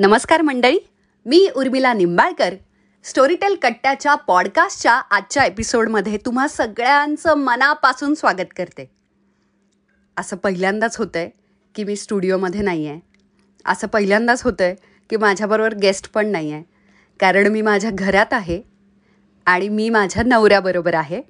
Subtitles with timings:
[0.00, 0.78] नमस्कार मंडळी
[1.26, 2.54] मी उर्मिला निंबाळकर.
[3.04, 8.90] स्टोरीटेल कट्ट्याच्या पॉडकास्टच्या आजच्या एपिसोडमध्ये तुम्हा सगळ्यांचं मनापासून स्वागत करते.
[10.16, 11.30] असं पहिल्यांदाच होतं आहे
[11.74, 13.00] की मी स्टुडिओमध्ये नाही आहे
[13.64, 14.74] असं पहिल्यांदाच होतं आहे
[15.10, 16.62] की माझ्याबरोबर गेस्ट पण नाही आहे
[17.20, 18.62] कारण मी माझ्या घरात आहे
[19.46, 21.22] आणि मी माझ्या नवऱ्याबरोबर आहे.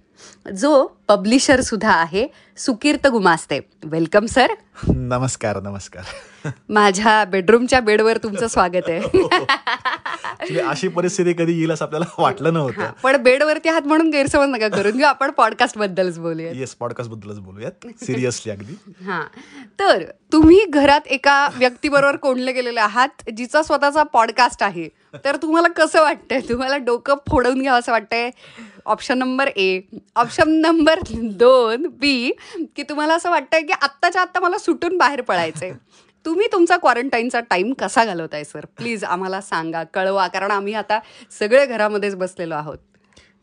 [0.57, 2.27] जो पब्लिशरसुद्धा आहे
[2.57, 3.61] सुकीर्त गुमास्ते.
[3.85, 4.47] वेलकम सर
[4.89, 6.03] नमस्कार नमस्कार.
[6.69, 9.01] माझ्या बेडरूमच्या बेडवर तुमचं स्वागत आहे.
[9.23, 12.91] म्हणजे अशी परिस्थिती कधी येईल असं आपल्याला वाटलं नव्हतं.
[13.03, 15.07] पण बेडवरती हात म्हणून गैरसमज नका करून घेऊ.
[15.07, 17.87] आपण पॉडकास्ट बद्दलच बोलूया येस पॉडकास्ट बद्दलच बोलूयात.
[18.05, 18.75] सिरियसली अगदी.
[19.05, 19.23] हा.
[19.81, 24.89] तर तुम्ही घरात एका व्यक्तीबरोबर कोंडले गेलेले आहात जिचा स्वतःचा पॉडकास्ट आहे.
[25.25, 26.41] तर तुम्हाला कसं वाटतंय?
[26.41, 28.31] तुम्हाला डोकं फोडून घ्यावं असं वाटतंय?
[28.87, 29.81] Option number A
[30.17, 32.33] option number दोन बी
[32.77, 35.73] की तुम्हाला असं वाटतंय की आत्ताच्या आत्ता मला सुटून बाहेर पडायचंय
[36.25, 40.99] तुम्ही तुमचा क्वारंटाईनचा टाइम कसा घालवताय सर प्लीज आम्हाला सांगा कळवा कारण आम्ही आता
[41.39, 42.79] सगळे घरामध्येच बसलेलो आहोत.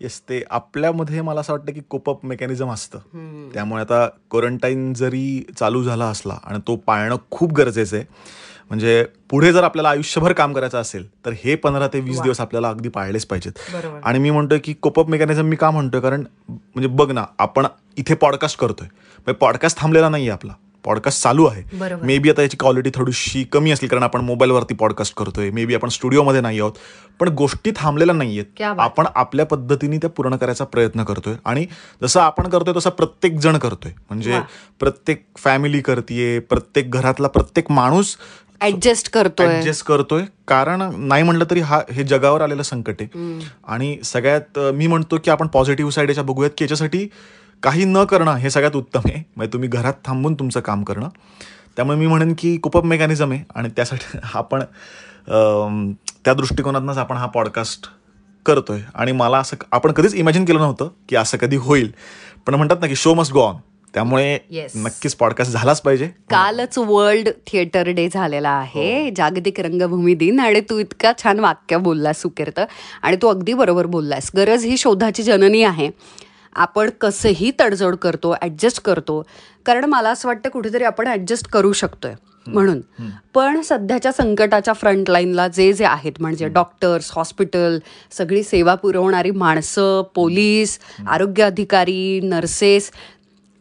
[0.01, 2.99] येस ते आपल्यामध्ये मला असं वाटतं की कोपअप मेकॅनिझम असतं.
[3.53, 8.05] त्यामुळे आता क्वारंटाईन जरी चालू झाला असला आणि तो पाळणं खूप गरजेचं आहे
[8.69, 12.69] म्हणजे पुढे जर आपल्याला आयुष्यभर काम करायचं असेल तर हे पंधरा ते वीस दिवस आपल्याला
[12.69, 13.75] अगदी पाळलेच पाहिजेत.
[14.03, 16.01] आणि मी म्हणतोय की कोपअप मेकॅनिझम मी का म्हणतोय?
[16.01, 19.33] कारण म्हणजे बघ ना आपण इथे पॉडकास्ट करतोय.
[19.33, 20.53] पॉडकास्ट थांबलेला नाही आपला.
[20.87, 21.63] पॉडकास्ट चालू आहे.
[22.03, 25.49] मे बी आता याची क्वालिटी थोडीशी कमी असली कारण आपण मोबाईलवरती पॉडकास्ट करतोय.
[25.49, 26.71] मे बी आपण स्टुडिओमध्ये नाही आहोत.
[27.19, 28.61] पण गोष्टी थांबलेल्या नाहीयेत.
[28.61, 31.33] आपण आपल्या पद्धतीने त्या पूर्ण करायचा प्रयत्न करतोय.
[31.45, 31.65] आणि
[32.03, 33.91] जसं आपण करतोय तसं प्रत्येक जण करतोय.
[34.09, 34.39] म्हणजे.
[34.79, 38.15] प्रत्येक फॅमिली करतीये प्रत्येक घरातला प्रत्येक माणूस
[38.61, 39.47] ऍडजस्ट करतोय.
[39.47, 40.23] ऍडजस्ट करतोय.
[40.47, 43.39] कारण नाही म्हणलं तरी हा हे जगावर आलेलं संकट आहे.
[43.67, 47.07] आणि सगळ्यात मी म्हणतो की आपण पॉझिटिव्ह साईड याच्या बघूयात की याच्यासाठी
[47.63, 49.23] काही न करणं हे सगळ्यात उत्तम आहे.
[49.35, 51.09] म्हणजे तुम्ही घरात थांबून तुमचं काम करणं.
[51.75, 54.63] त्यामुळे मी म्हणेन की कुपअप मेकॅनिझम आहे आणि त्यासाठी आपण
[56.25, 57.87] त्या दृष्टिकोनातनंच आपण हा पॉडकास्ट
[58.45, 58.81] करतोय.
[58.95, 61.91] आणि मला असं आपण कधीच इमॅजिन केलं नव्हतं की असं कधी होईल.
[62.47, 63.55] पण म्हणतात ना की शो मस्ट गो ऑन
[63.93, 64.71] त्यामुळे Yes.
[64.75, 66.07] नक्कीच पॉडकास्ट झालाच पाहिजे.
[66.07, 69.11] कालच वर्ल्ड थिएटर डे झालेला आहे.
[69.11, 72.59] जागतिक रंगभूमी दिन आणि तू इतका छान वाक्य बोललास सुकीर्त.
[73.01, 74.31] आणि तू अगदी बरोबर बोललास.
[74.35, 75.89] गरज ही शोधाची जननी आहे.
[76.57, 79.21] आपण कसंही तडजोड करतो ॲडजस्ट करतो.
[79.65, 82.13] कारण मला असं वाटतं कुठेतरी आपण ॲडजस्ट करू शकतोय
[82.47, 82.79] म्हणून.
[83.33, 87.77] पण सध्याच्या संकटाच्या फ्रंटलाईनला जे जे आहेत म्हणजे डॉक्टर्स हॉस्पिटल
[88.11, 92.91] सगळी सेवा पुरवणारी माणसं पोलीस आरोग्य अधिकारी नर्सेस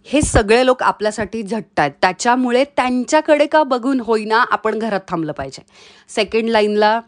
[0.07, 1.93] हे सगळे लोक आपल्यासाठी झटत आहेत.
[2.03, 5.63] त्याच्यामुळे त्यांच्याकडे का बघून होईना आपण घरात थांबलं पाहिजे.
[6.09, 6.99] सेकंड लाईनला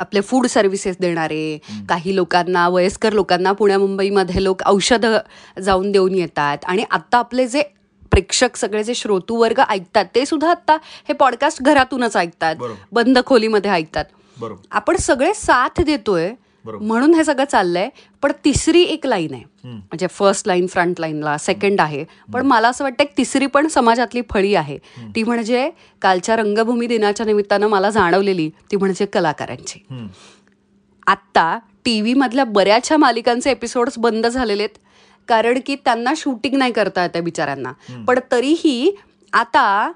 [0.00, 1.58] आपले फूड सर्व्हिसेस देणारे
[1.88, 5.18] काही लोकांना वयस्कर लोकांना पुण्या मुंबईमध्ये लोक औषधं
[5.62, 7.62] जाऊन देऊन येतात आणि आत्ता आपले जे
[8.10, 10.76] प्रेक्षक सगळे जे श्रोतूवर्ग ऐकतात ते सुद्धा आत्ता
[11.08, 12.56] हे पॉडकास्ट घरातूनच ऐकतात.
[12.92, 14.04] बंद खोलीमध्ये ऐकतात
[14.70, 16.32] आपण सगळे साथ देतोय.
[16.74, 17.88] म्हणून हे सगळं चाललंय.
[18.22, 19.42] पण तिसरी एक लाईन आहे.
[19.64, 22.04] म्हणजे फर्स्ट लाईन फ्रंट लाईनला सेकंड आहे.
[22.32, 24.78] पण मला असं वाटतं एक तिसरी पण समाजातली फळी आहे.
[25.16, 25.70] ती म्हणजे
[26.02, 29.78] कालच्या रंगभूमी दिनाच्या निमित्तानं मला जाणवलेली ती म्हणजे कलाकारांची.
[31.06, 34.78] आत्ता टी व्हीमधल्या बऱ्याचशा मालिकांचे एपिसोड्स बंद झालेले आहेत.
[35.28, 37.72] कारण की त्यांना शूटिंग नाही करता येते बिचाऱ्यांना.
[38.08, 38.96] पण तरीही
[39.32, 39.92] आता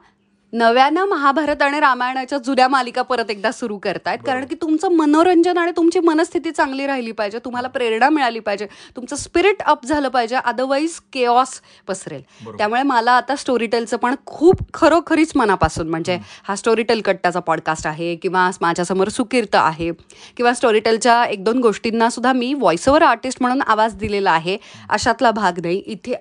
[0.53, 4.19] नव्यानं महाभारत आणि रामायणाच्या जुन्या मालिका परत एकदा सुरू करतायत.
[4.27, 8.66] कारण की तुमचं मनोरंजन आणि तुमची मनस्थिती चांगली राहिली पाहिजे तुम्हाला प्रेरणा मिळाली पाहिजे
[8.97, 12.22] तुमचं स्पिरिट अप झालं पाहिजे अदरवाईज केऑस पसरेल.
[12.59, 16.19] त्यामुळे मला आता स्टोरीटेलचं पण खूप खरोखरीच मनापासून म्हणजे
[16.49, 19.91] हा स्टोरीटेल कट्टाचा पॉडकास्ट आहे किंवा माझ्यासमोर सुकीर्त आहे
[20.37, 24.56] किंवा स्टोरीटेलच्या एक दोन गोष्टींना सुद्धा मी व्हॉइस ओव्हर आर्टिस्ट म्हणून आवाज दिलेला आहे
[24.89, 25.83] अशातला भाग नाही.
[25.87, 26.15] इथे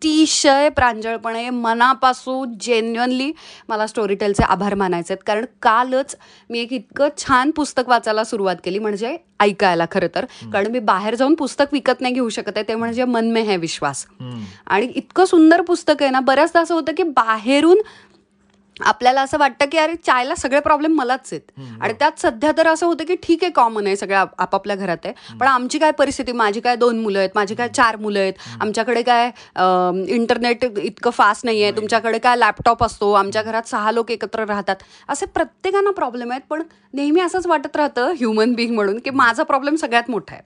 [0.00, 3.30] अतिशय प्रांजळपणे मनापासून जेन्युअनली
[3.68, 5.22] मला स्टोरीटेलचे आभार मानायचे आहेत.
[5.26, 6.14] कारण कालच
[6.50, 10.24] मी एक इतकं छान पुस्तक वाचायला सुरुवात केली म्हणजे ऐकायला खरं तर.
[10.52, 13.56] कारण मी बाहेर जाऊन पुस्तक विकत नाही घेऊ शकत आहे ते म्हणजे मन में है
[13.56, 14.06] विश्वास.
[14.66, 17.80] आणि इतकं सुंदर पुस्तक आहे ना बऱ्याचदा असं होतं की बाहेरून
[18.80, 21.60] आपल्याला असं वाटतं की अरे चायला सगळे प्रॉब्लेम मलाच आहेत.
[21.80, 24.96] आणि त्यात सध्या तर असं होतं की ठीक आहे कॉमन आहे सगळ्या आप- आपापल्या घरात
[25.04, 25.14] आहे.
[25.40, 29.02] पण आमची काय परिस्थिती माझी काय दोन मुलं आहेत माझी काय चार मुलं आहेत आमच्याकडे
[29.02, 29.30] काय
[30.08, 34.76] इंटरनेट इतकं फास्ट नाही आहे तुमच्याकडे काय लॅपटॉप असतो आमच्या घरात सहा लोक एकत्र राहतात.
[35.08, 36.62] असे प्रत्येकांना प्रॉब्लेम आहेत पण
[36.94, 40.42] नेहमी असंच वाटत राहतं ह्युमन बिईंग म्हणून की माझा प्रॉब्लेम सगळ्यात मोठा आहे.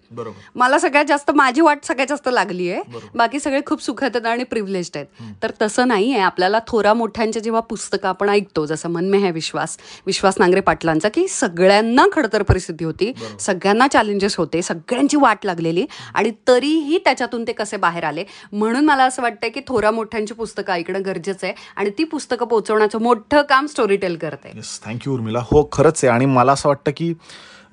[0.54, 2.82] मला सगळ्यात जास्त माझी वाट सगळ्यात जास्त लागली आहे.
[3.14, 5.06] बाकी सगळे खूप सुखात आहेत आणि प्रिव्हिलेज आहेत.
[5.42, 9.76] तर तसं नाही आहे आपल्याला थोरा मोठ्यांचे जेव्हा पुस्तकं आपण ऐकतो जसं मनमे है विश्वास.
[10.06, 13.12] विश्वास नांगरे पाटलांचा की सगळ्यांना खडतर परिस्थिती होती.
[13.40, 18.24] सगळ्यांना चॅलेंजेस होते सगळ्यांची वाट लागलेली आणि तरीही त्याच्यातून ते कसे बाहेर आले?
[18.52, 23.02] म्हणून मला असं वाटतंय की थोरा मोठ्यांची पुस्तकं ऐकणं गरजेचं आहे आणि ती पुस्तकं पोहोचवण्याचं
[23.02, 24.52] मोठं काम स्टोरी टेल करते
[24.84, 26.12] थँक्यू उर्मिला हो खरंच आहे.
[26.12, 27.12] आणि मला असं वाटतं की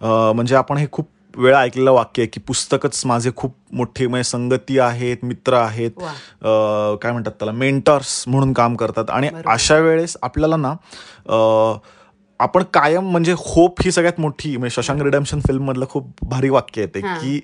[0.01, 4.79] म्हणजे आपण हे खूप वेळा ऐकलेलं वाक्य आहे की पुस्तकच माझे खूप मोठे म्हणजे संगती
[4.79, 5.91] आहेत मित्र आहेत.
[7.01, 7.51] काय म्हणतात त्याला?
[7.51, 9.09] मेंटर्स म्हणून काम करतात.
[9.09, 10.73] आणि अशा वेळेस आपल्याला ना
[12.39, 16.81] आपण कायम म्हणजे होप ही सगळ्यात मोठी म्हणजे शशांक रिडम्शन फिल्म मधलं खूप भारी वाक्य
[16.81, 17.17] आहे ते हां.
[17.19, 17.39] की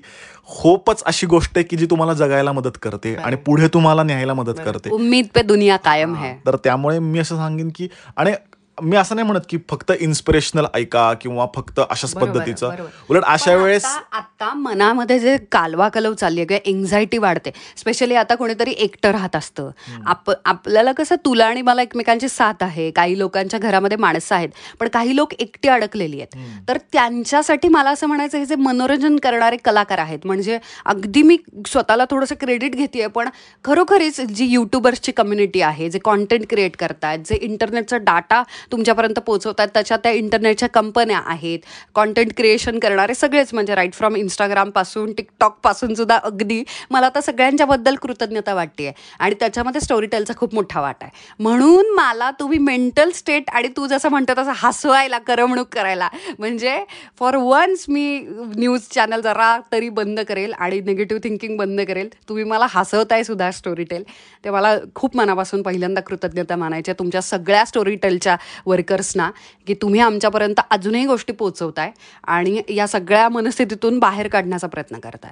[0.54, 4.60] होपच अशी गोष्ट आहे की जी तुम्हाला जगायला मदत करते आणि पुढे तुम्हाला न्यायला मदत
[4.66, 4.90] करते.
[4.90, 6.34] उम्मीद पे दुनिया कायम है.
[6.46, 8.34] तर त्यामुळे मी असं सांगेन की आणि
[8.81, 12.75] मी असं नाही म्हणत की फक्त इन्स्पिरेशनल ऐका किंवा फक्त अशाच पद्धतीचं.
[13.10, 18.16] उलट अशा वेळेस आता आता मनामध्ये जे कालवा कलव चालली आहे किंवा एन्झायटी वाढते स्पेशली
[18.16, 19.69] आता कोणीतरी एकटं राहत असतं.
[20.06, 24.50] आप आपल्याला कसं तुला आणि मला एकमेकांची साथ आहे काही लोकांच्या घरामध्ये माणसं आहेत
[24.80, 26.38] पण काही लोक एकटी अडकलेली आहेत.
[26.68, 31.38] तर त्यांच्यासाठी मला असं म्हणायचं हे जे मनोरंजन करणारे कलाकार आहेत म्हणजे अगदी मी
[31.68, 33.30] स्वतःला थोडंसं क्रेडिट घेते पण
[33.66, 38.42] खरोखरीच जी युट्यूबर्सची कम्युनिटी आहे जे कॉन्टेंट क्रिएट करतायत जे इंटरनेटचा डाटा
[38.72, 39.68] तुमच्यापर्यंत पोहोचवतात.
[39.68, 41.60] त्याच्या त्या इंटरनेटच्या कंपन्या आहेत.
[41.96, 48.54] कॉन्टेंट क्रिएशन करणारे सगळेच म्हणजे राईट फ्रॉम इंस्टाग्रामपासून टिकटॉकपासून सुद्धा अगदी मला आता सगळ्यांच्याबद्दल कृतज्ञता
[48.54, 51.34] वाटते आणि त्याच्यामध्ये स्टोरी टेलचा खूप मोठा वाटा आहे.
[51.40, 56.10] म्हणून मला तुम्ही मेंटल स्टेट आणि तू जसं म्हणतो तसं हसवायला करमणूक करायला
[56.40, 56.78] म्हणजे
[57.20, 58.20] फॉर वन्स मी
[58.56, 62.10] न्यूज चॅनल जरा तरी बंद करेल आणि निगेटिव्ह थिंकिंग बंद करेल.
[62.30, 64.04] तुम्ही मला हसवताय सुद्धा स्टोरी टेल
[64.44, 68.36] ते मला खूप मनापासून पहिल्यांदा कृतज्ञता मानायची तुमच्या सगळ्या स्टोरी टेलच्या
[68.66, 69.31] वर्कर्सना
[69.68, 71.92] की तुम्ही आमच्यापर्यंत अजूनही गोष्टी पोचवताय
[72.24, 75.31] आणि या सगळ्या मनस्थितीतून बाहेर काढण्याचा प्रयत्न करताय.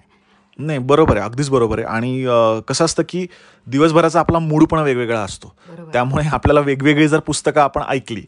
[0.59, 1.87] नाही बरोबर आहे अगदीच बरोबर आहे.
[1.87, 3.25] आणि कसं असतं की
[3.67, 5.53] दिवसभराचा आपला मूड पण वेगवेगळा असतो.
[5.93, 8.21] त्यामुळे आपल्याला वेगवेगळी जर पुस्तकं आपण ऐकली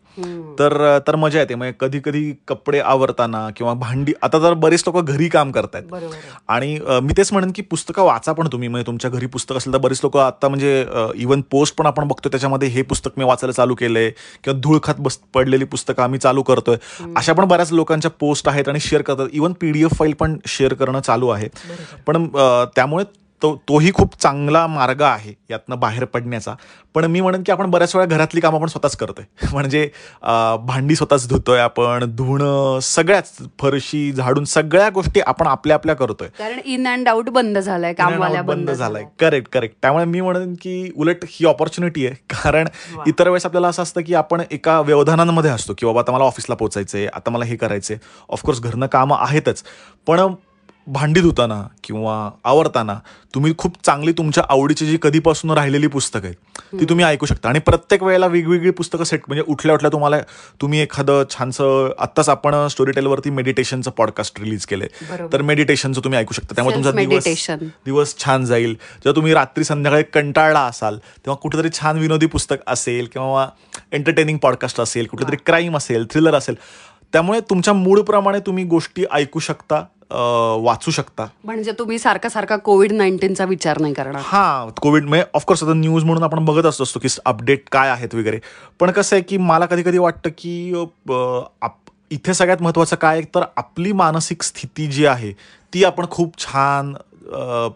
[0.59, 1.55] तर तर मजा येते.
[1.55, 5.93] म्हणजे कधी कधी कपडे आवरताना किंवा भांडी आता तर बरेच लोक घरी काम करतायत.
[6.47, 8.67] आणि मी तेच म्हणेन की पुस्तकं वाचा पण तुम्ही.
[8.67, 10.85] म्हणजे तुमच्या घरी पुस्तक असेल तर बरेच लोक आता म्हणजे
[11.15, 14.09] इव्हन पोस्ट पण आपण बघतो त्याच्यामध्ये हे पुस्तक मी वाचायला चालू केलंय
[14.43, 16.77] किंवा धूळ खात बस पडलेली पुस्तकं आम्ही चालू करतोय.
[17.17, 19.27] अशा पण बऱ्याच लोकांच्या पोस्ट आहेत आणि शेअर करतात.
[19.33, 21.49] इव्हन पीडीएफ फाईल पण शेअर करणं चालू आहे.
[22.07, 23.03] पण अ, त्यामुळे
[23.41, 26.53] तो तोही खूप चांगला मार्ग आहे यातनं बाहेर पडण्याचा.
[26.93, 29.25] पण मी म्हणेन की आपण बऱ्याच वेळा घरातली कामं आपण स्वतःच करतोय.
[29.53, 29.89] म्हणजे
[30.59, 36.27] भांडी स्वतःच धुतोय आपण धुणं सगळ्याच फरशी झाडून सगळ्या गोष्टी आपण आपल्या आपल्या करतोय.
[36.39, 39.03] कारण इन अँड आउट बंद झालाय कामवाल्या बंद झालाय.
[39.19, 39.75] Correct correct.
[39.81, 42.15] त्यामुळे मी म्हणेन की उलट ही ऑपॉर्च्युनिटी आहे.
[42.43, 42.67] कारण
[43.07, 46.55] इतर वेळेस आपल्याला असं असतं की आपण एका व्यवधानांमध्ये असतो की बाबा आता मला ऑफिसला
[46.55, 47.97] पोचायचंय आता मला हे करायचंय.
[48.29, 49.63] ऑफकोर्स घरनं कामं आहेतच.
[50.07, 50.19] पण
[50.87, 52.99] भांडी धुताना किंवा आवरताना
[53.35, 57.49] तुम्ही खूप चांगली तुमच्या आवडीची जी कधीपासून राहिलेली पुस्तकं आहेत ती तुम्ही ऐकू शकता.
[57.49, 60.19] आणि प्रत्येक वेळेला वेगवेगळी पुस्तकं सेट म्हणजे उठल्या उठल्या तुम्हाला
[60.61, 64.87] तुम्ही एखादं छानसं आत्ताच आपण स्टोरी टेलवरती मेडिटेशनचं पॉडकास्ट रिलीज केलंय.
[65.33, 66.55] तर मेडिटेशनचं तुम्ही ऐकू शकता.
[66.55, 67.49] त्यामुळे तुमचा दिवस.
[67.85, 68.73] दिवस छान जाईल.
[68.73, 73.47] जेव्हा तुम्ही रात्री संध्याकाळी कंटाळला असाल तेव्हा कुठेतरी छान विनोदी पुस्तक असेल किंवा
[73.91, 76.55] एंटरटेनिंग पॉडकास्ट असेल कुठेतरी क्राईम असेल थ्रिलर असेल
[77.13, 79.83] त्यामुळे तुमच्या मूडप्रमाणे तुम्ही गोष्टी ऐकू शकता.
[80.11, 81.25] वाचू शकता.
[81.43, 84.21] म्हणजे तुम्ही सारखा सारखा कोविड नाईन्टीनचा विचार नाही करणार.
[84.25, 88.15] हा कोविड म्हणजे ऑफकोर्स आता न्यूज म्हणून आपण बघत असतो असतो की अपडेट काय आहेत
[88.15, 88.39] वगैरे.
[88.79, 90.85] पण कसं आहे की मला कधी कधी वाटतं की
[92.11, 95.31] इथे सगळ्यात महत्वाचं काय आहे तर आपली मानसिक स्थिती जी आहे
[95.73, 96.93] ती आपण खूप छान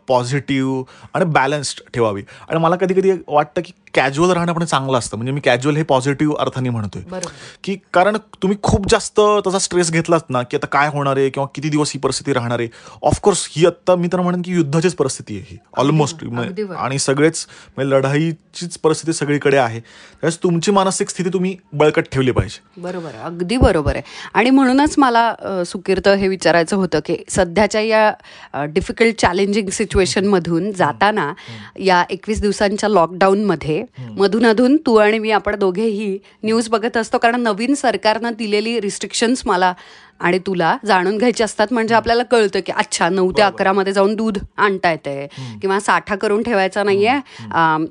[0.08, 0.84] पॉझिटिव्ह
[1.14, 2.22] आणि बॅलन्स्ड ठेवावी.
[2.50, 5.18] आणि मला कधी कधी वाटतं की कॅज्युअल राहणं पण चांगलं असतं.
[5.18, 7.19] म्हणजे मी कॅज्युअल हे पॉझिटिव्ह अर्थाने म्हणतोय.
[7.63, 11.47] की कारण तुम्ही खूप जास्त त्याचा स्ट्रेस घेतलात ना की आता काय होणार आहे किंवा
[11.56, 12.68] किती दिवस ही परिस्थिती राहणार आहे.
[13.04, 15.57] ऑफकोर्स ही आत्ता मी तर म्हणेन की युद्धाचीच परिस्थिती आहे ही.
[15.78, 16.75] ऑलमोस्ट बरोबर.
[16.75, 17.45] आणि सगळेच
[17.78, 19.80] म्हणजे लढाईचीच परिस्थिती सगळीकडे आहे.
[19.80, 22.59] त्यावेळेस तुमची मानसिक स्थिती तुम्ही बळकट ठेवली पाहिजे.
[22.81, 23.09] बरोबर.
[23.09, 24.04] आहे अगदी बरोबर आहे.
[24.33, 31.31] आणि म्हणूनच मला सुकीर्त हे विचारायचं होतं की सध्याच्या या डिफिकल्ट चॅलेंजिंग सिच्युएशनमधून जाताना
[31.80, 37.18] या एकवीस दिवसांच्या लॉकडाऊनमध्ये मधून अधून तू आणि मी आपण दोघेही न्यूज बघत असतो.
[37.18, 39.74] कारण नवीन सरकारनं दिलेली रिस्ट्रिक्शन्स मला
[40.19, 44.16] आणि तुला जाणून घ्यायचे असतात म्हणजे आपल्याला कळतं की अच्छा नऊ ते अकरा मध्ये जाऊन
[44.16, 45.28] दूध आणता येते
[45.61, 47.18] किंवा साठा करून ठेवायचा नाहीये.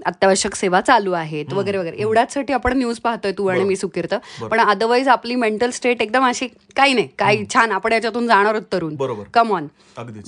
[0.06, 1.97] अत्यावश्यक सेवा चालू आहेत वगैरे वगैरे.
[1.97, 6.49] एवढ्याचसाठी आपण न्यूज पाहतोय तू आणि मी सुकीर्त पण अदरवाईज आपली मेंटल स्टेट एकदम अशी
[6.76, 7.08] काही नाही.
[7.18, 7.73] काही छान.
[7.73, 8.94] आपण याच्यातून जाणार आहोत तरुण.
[9.35, 9.66] कम ऑन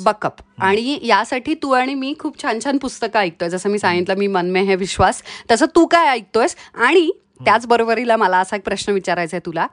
[0.04, 3.48] बकअप आणि यासाठी तू आणि मी खूप छान छान पुस्तकं ऐकतोय.
[3.48, 5.22] जसं मी सांगितलं मी मन में है विश्वास.
[5.50, 6.56] तसं तू काय ऐकतोयस?
[6.76, 7.10] आणि
[7.44, 9.66] त्याचबरोबरीला मला असा एक प्रश्न विचारायचा आहे तुला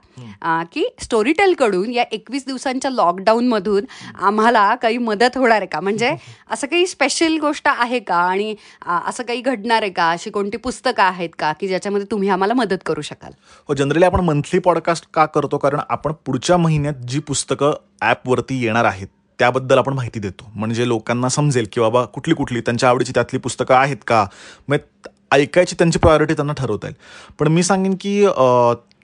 [0.72, 3.84] की स्टोरीटेल कडून या एकवीस दिवसांच्या लॉकडाऊन मधून
[4.20, 5.80] आम्हाला काही मदत होणार आहे का?
[5.80, 6.10] म्हणजे
[6.50, 8.16] असं काही स्पेशल गोष्ट आहे का?
[8.16, 8.54] आणि
[8.86, 10.10] असं काही घडणार आहे का?
[10.10, 13.32] अशी कोणती पुस्तकं आहेत का की ज्याच्यामध्ये तुम्ही आम्हाला मदत करू शकाल?
[13.68, 15.58] हो जनरली आपण मंथली पॉडकास्ट का करतो?
[15.58, 19.08] कारण आपण पुढच्या महिन्यात जी पुस्तकं ॲपवरती येणार आहेत
[19.38, 20.50] त्याबद्दल आपण माहिती देतो.
[20.54, 24.24] म्हणजे लोकांना समजेल की बाबा कुठली कुठली त्यांच्या आवडीची त्यातली पुस्तकं आहेत का?
[24.68, 24.76] मग
[25.30, 26.96] ऐकायची त्यांची प्रायोरिटी त्यांना ठरवता येईल.
[27.38, 28.24] पण मी सांगेन की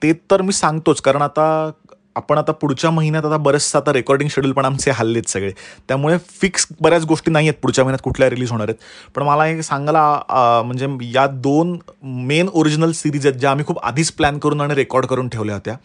[0.03, 1.01] ते तर मी सांगतोच.
[1.01, 1.71] कारण आता
[2.17, 5.51] आपण आता पुढच्या महिन्यात आता बरेचसं आता रेकॉर्डिंग शेड्यूल पण आमचे हल्लेत सगळे.
[5.87, 7.59] त्यामुळे फिक्स बऱ्याच गोष्टी नाही आहेत.
[7.61, 8.79] पुढच्या महिन्यात कुठल्या रिलीज होणार आहेत.
[9.15, 14.11] पण मला हे सांगायला म्हणजे या दोन मेन ओरिजिनल सिरीज आहेत ज्या आम्ही खूप आधीच
[14.11, 15.75] प्लॅन करून आणि रेकॉर्ड करून ठेवल्या होत्या.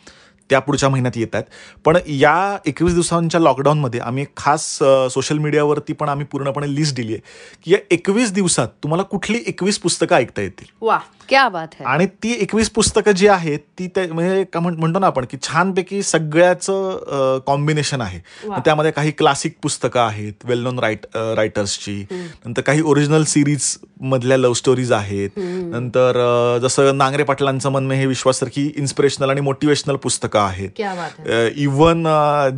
[0.51, 1.45] त्या पुढच्या महिन्यात येत आहेत
[1.85, 4.67] पण या एकवीस दिवसांच्या लॉकडाऊनमध्ये आम्ही एक खास
[5.11, 7.21] सोशल मीडियावरती पण आम्ही पूर्णपणे लिस्ट दिली आहे
[7.65, 10.67] की या एकवीस दिवसात तुम्हाला कुठली एकवीस पुस्तकं ऐकता येतील?
[10.81, 11.85] वा क्या बात है.
[11.87, 16.03] आणि ती एकवीस पुस्तकं जी आहेत ती म्हणजे का म्हण- म्हणतो ना आपण की छानपैकी
[16.03, 18.19] सगळ्याचं कॉम्बिनेशन आहे.
[18.65, 24.55] त्यामध्ये काही क्लासिक पुस्तकं आहेत वेल नोन राईट रायटर्सची नंतर काही ओरिजिनल सिरीज मधल्या लव्ह
[24.55, 25.31] स्टोरीज आहेत.
[25.37, 26.19] नंतर
[26.63, 30.71] जसं नांगरे पाटलांचं मन में हे विश्वासारखी इन्स्पिरेशनल आणि मोटिवेशनल पुस्तकं आहेत.
[30.81, 31.49] बात है.
[31.57, 32.07] इवन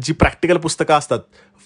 [0.04, 1.18] जी प्रॅक्टिकल पुस्तकं असतात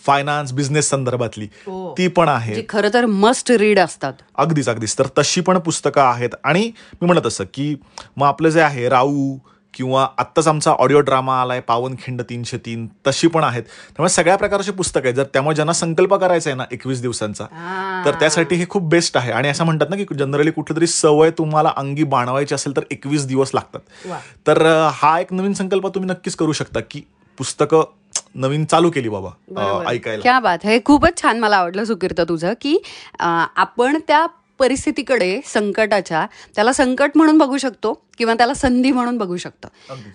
[0.05, 1.95] फायनान्स बिझनेस संदर्भातली हो.
[1.99, 2.55] ती पण आहेत.
[2.55, 4.13] जी खरं तर मस्ट रीड असतात.
[4.35, 4.99] अगदीच अगदीच.
[4.99, 6.31] तर तशी पण पुस्तकं आहेत.
[6.45, 6.71] आणि
[7.03, 7.75] मी म्हणत असं की
[8.17, 9.37] मग आपलं जे आहे राऊ
[9.77, 13.63] किंवा आत्ताच आमचा ऑडिओ ड्रामा आलाय पावनखिंड तीनशे तीन तशी पण आहेत.
[13.63, 15.15] त्यामुळे सगळ्या प्रकारची पुस्तकं आहेत.
[15.15, 17.45] जर त्यामुळे ज्यांना संकल्प करायचा आहे ना एकवीस दिवसांचा
[18.07, 19.33] तर त्यासाठी हे खूप बेस्ट आहे.
[19.33, 23.27] आणि असं म्हणतात ना की जनरली कुठली तरी सवय तुम्हाला अंगी बाणवायची असेल तर एकवीस
[23.27, 23.81] दिवस लागतात.
[24.47, 24.65] तर
[24.95, 27.03] हा एक नवीन संकल्प तुम्ही नक्कीच करू शकता की
[27.39, 27.83] पुस्तकं
[28.35, 29.31] नवीन चालू केली बाबा
[29.91, 30.23] ऐकायला.
[30.23, 30.79] क्या बात हे.
[30.85, 32.77] खूपच छान मला आवडलं सुकीर्त तुझं की
[33.21, 34.27] आपण त्या
[34.59, 37.93] परिस्थितीकडे संकटाच्या त्याला संकट म्हणून बघू शकतो.
[38.19, 39.69] किंवा त्याला संधी म्हणून बघू शकतो.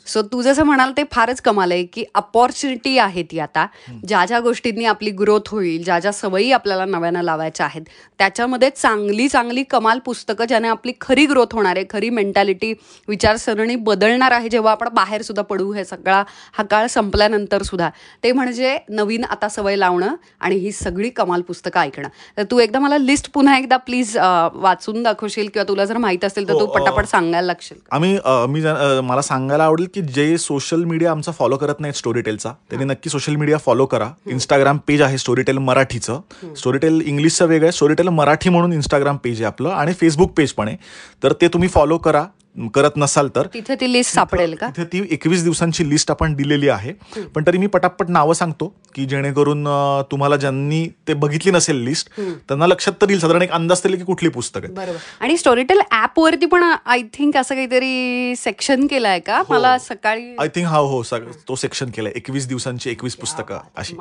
[0.08, 3.66] सो तू जसं म्हणाल ते फारच कमाल आहे की अपॉर्च्युनिटी आहे ती आता.
[4.08, 7.82] ज्या ज्या गोष्टींनी आपली ग्रोथ होईल ज्या ज्या सवयी आपल्याला नव्यानं लावायच्या आहेत
[8.20, 12.74] त्याच्यामध्ये चांगली चांगली कमाल पुस्तकं ज्याने आपली खरी ग्रोथ होणार आहे खरी मेंटॅलिटी
[13.08, 16.24] विचारसरणी बदलणार आहे जेव्हा आपण बाहेर सुद्धा पडू हे सगळा
[16.58, 17.90] हा काळ संपल्यानंतर सुद्धा.
[18.24, 22.08] ते म्हणजे नवीन आता सवय लावणं आणि ही सगळी कमाल पुस्तकं ऐकणं.
[22.38, 26.48] तर तू एकदा मला लिस्ट पुन्हा एकदा प्लीज वाचून दाखवशील किंवा तुला जर माहीत असेल
[26.48, 28.18] तर हो, तू पटापट सांगायला लागशील आम्ही
[28.50, 28.62] मी
[29.04, 33.36] मला सांगायला आवडेल की जे सोशल मीडिया आमचा फॉलो करत नाहीत स्टोरीटेलचा त्यांनी नक्की सोशल
[33.36, 34.10] मीडिया फॉलो करा.
[34.28, 36.20] इंस्टाग्राम पेज आहे स्टोरीटेल मराठीचं.
[36.58, 37.72] स्टोरीटेल इंग्लिशचं वेगळं आहे.
[37.72, 40.78] स्टोरीटेल मराठी म्हणून इंस्टाग्राम पेज आहे आपलं आणि फेसबुक पेज पण आहे.
[41.24, 42.26] तर ते तुम्ही फॉलो करा.
[42.56, 44.68] करत नसाल तर तिथे ती लिस्ट सापडेल का?
[44.68, 46.94] तिथे ती एकवीस दिवसांची लिस्ट आपण दिलेली आहे.
[47.36, 49.68] पण तरी मी पटापट नावं सांगतो की जेणेकरून
[50.12, 53.20] तुम्हाला ज्यांनी ते बघितली नसेल लिस्ट त्यांना लक्षात तर येईल.
[53.20, 54.98] साधारण एक अंदाज तरी की कुठली पुस्तक आहे बरोबर.
[55.20, 59.42] आणि स्टोरीटेल ऍप वरती पण आय थिंक असं काहीतरी सेक्शन केलंय का?
[59.50, 61.02] मला सकाळी आय थिंक हा हो
[61.48, 62.12] तो सेक्शन केलाय.
[62.16, 63.96] एकवीस दिवसांची एकवीस पुस्तकं अशी.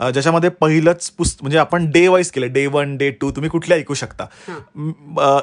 [0.00, 3.94] ज्याच्यामध्ये पहिलंच पुस्त म्हणजे आपण डे वाईज केलं डे वन डे टू तुम्ही कुठल्या ऐकू
[3.94, 4.26] शकता.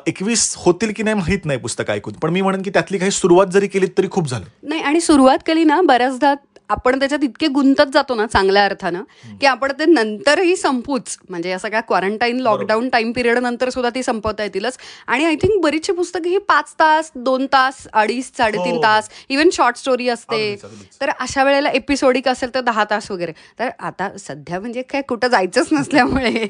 [0.07, 2.13] एकवीस होतील की नाही माहीत नाही पुस्तकं ऐकून.
[2.13, 4.45] पण मी म्हणेन की त्यातली काही सुरुवात जरी केली तरी खूप झालं.
[4.63, 6.33] नाही आणि सुरुवात केली ना बऱ्याचदा
[6.69, 9.03] आपण त्याच्यात इतके गुंतत जातो ना चांगल्या अर्थानं
[9.41, 11.17] की आपण ते नंतरही संपूच.
[11.29, 14.77] म्हणजे या सगळ्या क्वारंटाईन लॉकडाऊन टाइम पिरियड नंतर सुद्धा ती संपवता येतीलच.
[15.07, 18.81] आणि आय थिंक बरीचशी पुस्तकं ही पाच तास दोन तास अडीच साडेतीन हो.
[18.83, 20.55] तास इवन शॉर्ट स्टोरी असते.
[21.01, 23.31] तर अशा वेळेला एपिसोडिक असेल तर दहा तास वगैरे.
[23.59, 26.47] तर आता सध्या म्हणजे काय कुठं जायचंच नसल्यामुळे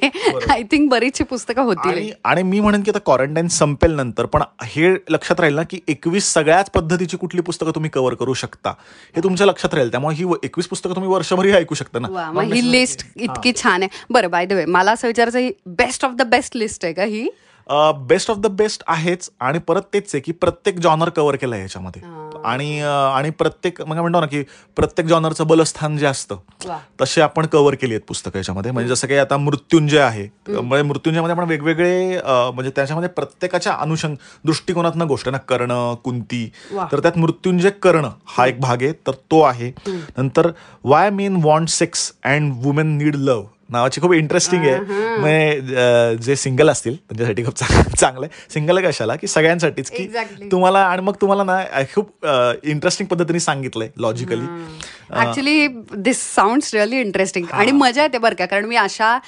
[0.50, 4.94] आय थिंक बरीचशी पुस्तकं आणि आणि मी म्हणेन की आता क्वारंटाईन संपेल नंतर पण हे
[5.10, 8.74] लक्षात राहील ना की एकवीस सगळ्याच पद्धतीची कुठली पुस्तकं तुम्ही कव्हर करू शकता.
[9.16, 9.92] हे तुमच्या लक्षात राहील.
[9.92, 12.32] त्यामुळे ही एकवीस पुस्तकं तुम्ही वर्षभरही ऐकू शकता ना.
[12.32, 14.06] मग ही लिस्ट इतकी छान आहे.
[14.10, 17.04] बरं बाय द वे मला असं विचारायचं ही best of the best list आहे का
[17.04, 17.28] ही?
[18.08, 21.64] बेस्ट ऑफ द बेस्ट आहेच आणि परत तेच आहे की प्रत्येक जॉनर कव्हर केलं आहे
[21.64, 22.02] याच्यामध्ये
[22.46, 24.42] आणि आणि प्रत्येक मग म्हणतो ना की
[24.78, 26.38] प्रत्येक जॉनरचं बलस्थान जे असतं.
[27.02, 28.72] तसे आपण कव्हर केली आहेत पुस्तकं याच्यामध्ये.
[28.72, 30.28] म्हणजे जसं काही आता मृत्युंजय आहे.
[30.50, 36.46] म्हणजे मृत्युंजयमध्ये आपण वेगवेगळे म्हणजे त्याच्यामध्ये प्रत्येकाच्या अनुषंग दृष्टिकोनातनं गोष्ट ना कर्ण कुंती.
[36.92, 39.72] तर त्यात मृत्युंजय कर्ण हा एक भाग आहे तर तो आहे.
[40.18, 40.52] नंतर
[40.84, 44.76] why men want sex and women need love नावाची खूप इंटरेस्टिंग आहे.
[46.18, 48.54] जे सिंगल असतील त्यांच्यासाठी खूप चांग- चांगलं आहे.
[48.54, 49.16] सिंगल कशाला?
[49.16, 49.90] की सगळ्यांसाठीच.
[49.92, 50.04] की.
[50.52, 52.28] तुम्हाला आणि मग तुम्हाला ना खूप
[52.64, 54.46] इंटरेस्टिंग पद्धतीने सांगितलंय logically
[55.16, 58.46] actually this sound really interesting आणि मजा येते बरं का?
[58.46, 59.20] कारण मी अशा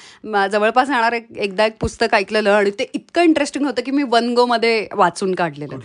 [0.52, 4.46] जवळपास येणार एकदा एक पुस्तक ऐकलेलं आणि ते इतकं इंटरेस्टिंग होतं की मी वन गो
[4.46, 5.78] मध्ये वाचून काढलेलं?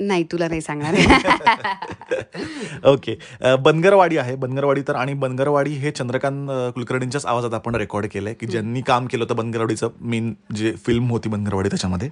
[0.00, 0.94] नाही तुला नाही सांगणार.
[2.84, 3.14] ओके
[3.56, 4.34] बनगरवाडी आहे.
[4.34, 9.24] बनगरवाडी तर आणि बनगरवाडी हे चंद्रकांत कुलकर्णींच्याच आवाजात आपण रेकॉर्ड केलंय की ज्यांनी काम केलं
[9.24, 12.08] होतं बनगरवाडीचं मेन जे फिल्म होती बनगरवाडी त्याच्यामध्ये.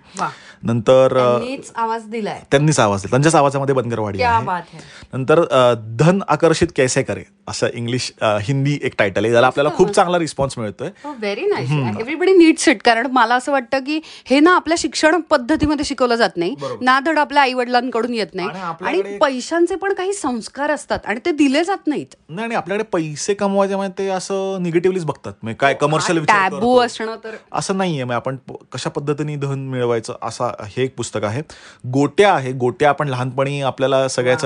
[0.63, 1.17] नंतर
[1.77, 2.41] आवाज दिलाय.
[2.51, 4.79] त्यांनीच आवाज दिला त्यांच्याच आवाजामध्ये बनगरवाडी आहे.
[5.13, 5.43] नंतर
[5.99, 7.23] धन आकर्षित कैसे करे?
[7.49, 8.11] असं इंग्लिश
[8.43, 9.31] हिंदी एक टायटल आहे.
[9.31, 10.91] ज्याला आपल्याला खूप चांगला रिस्पॉन्स मिळतोय.
[11.05, 15.85] Very nice everybody needs it कारण मला असं वाटतं की हे ना आपल्या शिक्षण पद्धतीमध्ये
[15.85, 16.55] शिकवलं जात नाही.
[16.81, 18.49] ना धड आपल्या आई वडिलांकडून येत नाही.
[18.83, 22.15] आणि पैशांचे पण काही संस्कार असतात आणि ते दिले जात नाहीत.
[22.29, 25.33] नाही आणि आपल्याकडे पैसे कमवायचे म्हणजे ते असं निगेटिव्हलीच बघतात.
[25.43, 26.77] म्हणजे काय कमर्शियल विचार टॅबू.
[26.79, 28.05] असणं तर असं नाहीये.
[28.05, 28.37] म्हणजे आपण
[28.73, 31.43] कशा पद्धतीने धन मिळवायचं असा हे एक पुस्तक आहे.
[31.93, 32.53] गोट्या आहे.
[32.53, 34.45] गोट्या आपण लहानपणी आपल्याला सगळ्याच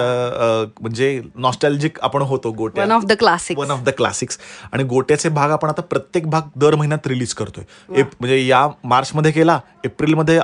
[0.81, 2.85] म्हणजे नॉस्टॅल्जिक आपण होतो Gotya.
[2.85, 4.39] One of the classic one of the classics
[4.73, 7.65] आणि गोट्याचे भाग आपण आता प्रत्येक भाग दर महिन्यात रिलीज करतोय.
[8.21, 10.41] म्हणजे या मार्चमध्ये केला एप्रिलमध्ये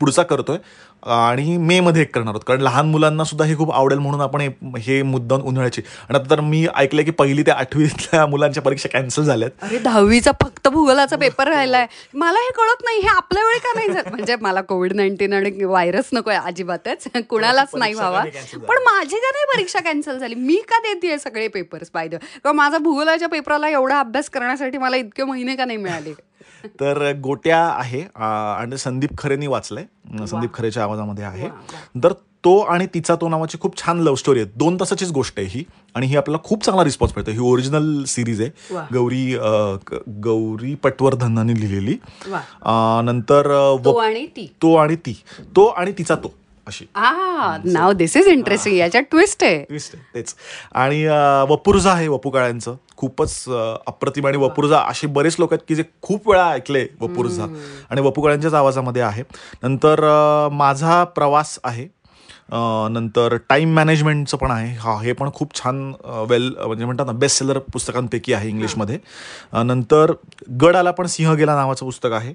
[0.00, 0.56] पुढचा करतोय.
[1.06, 2.40] आणि मे मध्ये एक करणार आहोत.
[2.46, 5.82] कारण लहान मुलांना सुद्धा हे खूप आवडेल म्हणून आपण हे- हे मुद्दाम उन्हाळ्याची.
[6.08, 9.50] आणि आता तर मी ऐकलंय की पहिली ते आठवीतल्या मुलांच्या परीक्षा कॅन्सल झाल्यात.
[9.62, 11.86] अरे दहावीचा फक्त भूगोलाचा पेपर राहिलाय.
[12.14, 14.10] मला हे कळत नाही हे आपल्या वेळी का नाही झालं?
[14.10, 17.04] म्हणजे मला कोविड नाईन्टीन आणि व्हायरस नकोय अजिबातच.
[17.28, 18.20] कुणालाच नाही व्हावा?
[18.54, 20.34] पण माझी का नाही परीक्षा कॅन्सल झाली?
[20.34, 25.24] मी का देते सगळे पेपर्स पाहिजे किंवा माझा भूगोलाच्या पेपराला एवढा अभ्यास करण्यासाठी मला इतके
[25.24, 26.14] महिने का नाही मिळाले?
[26.80, 30.26] तर गोट्या आहे आणि संदीप खरेनी वाचलंय.
[30.26, 31.48] संदीप खरेच्या आवाजामध्ये आहे.
[32.04, 32.12] तर
[32.44, 34.50] तो आणि तिचा तो नावाची खूप छान लव्ह स्टोरी आहे.
[34.56, 35.64] दोन तासाचीच गोष्ट आहे ही.
[35.94, 38.50] आणि ही आपल्याला खूप चांगला रिस्पॉन्स मिळतो ही ओरिजिनल सिरीज आहे.
[38.92, 39.36] गौरी
[40.24, 41.96] गौरी पटवर्धनाने लिहिलेली.
[43.04, 43.46] नंतर
[43.84, 45.22] तो आणि ती.
[45.56, 46.34] तो आणि तिचा तो.
[46.66, 46.84] अशी.
[46.94, 49.62] आ नाव दिस इज इंटरेस्टिंग याच्यात ट्विस्ट आहे.
[49.64, 50.34] ट्विस्ट आहे तेच.
[50.74, 51.06] आणि
[51.50, 53.44] वपुर्झा आहे वपू काळ्यांचं खूपच
[53.86, 57.46] अप्रतिम आणि वपुर्झा असे बरेच लोक आहेत की जे खूप वेळा ऐकले वपुर्झा.
[57.90, 59.22] आणि वपू काळ्यांच्याच आवाजामध्ये आहे.
[59.62, 60.00] नंतर
[60.52, 61.86] माझा प्रवास आहे
[62.48, 64.74] नंतर टाइम मॅनेजमेंटचं पण आहे.
[64.80, 65.92] हा हे पण खूप छान
[66.28, 68.98] वेल म्हणजे म्हणतात ना बेस्ट सेलर पुस्तकांपैकी आहे इंग्लिशमध्ये.
[69.54, 70.12] नंतर
[70.62, 72.34] गड आला पण सिंह गेला नावाचं पुस्तक आहे.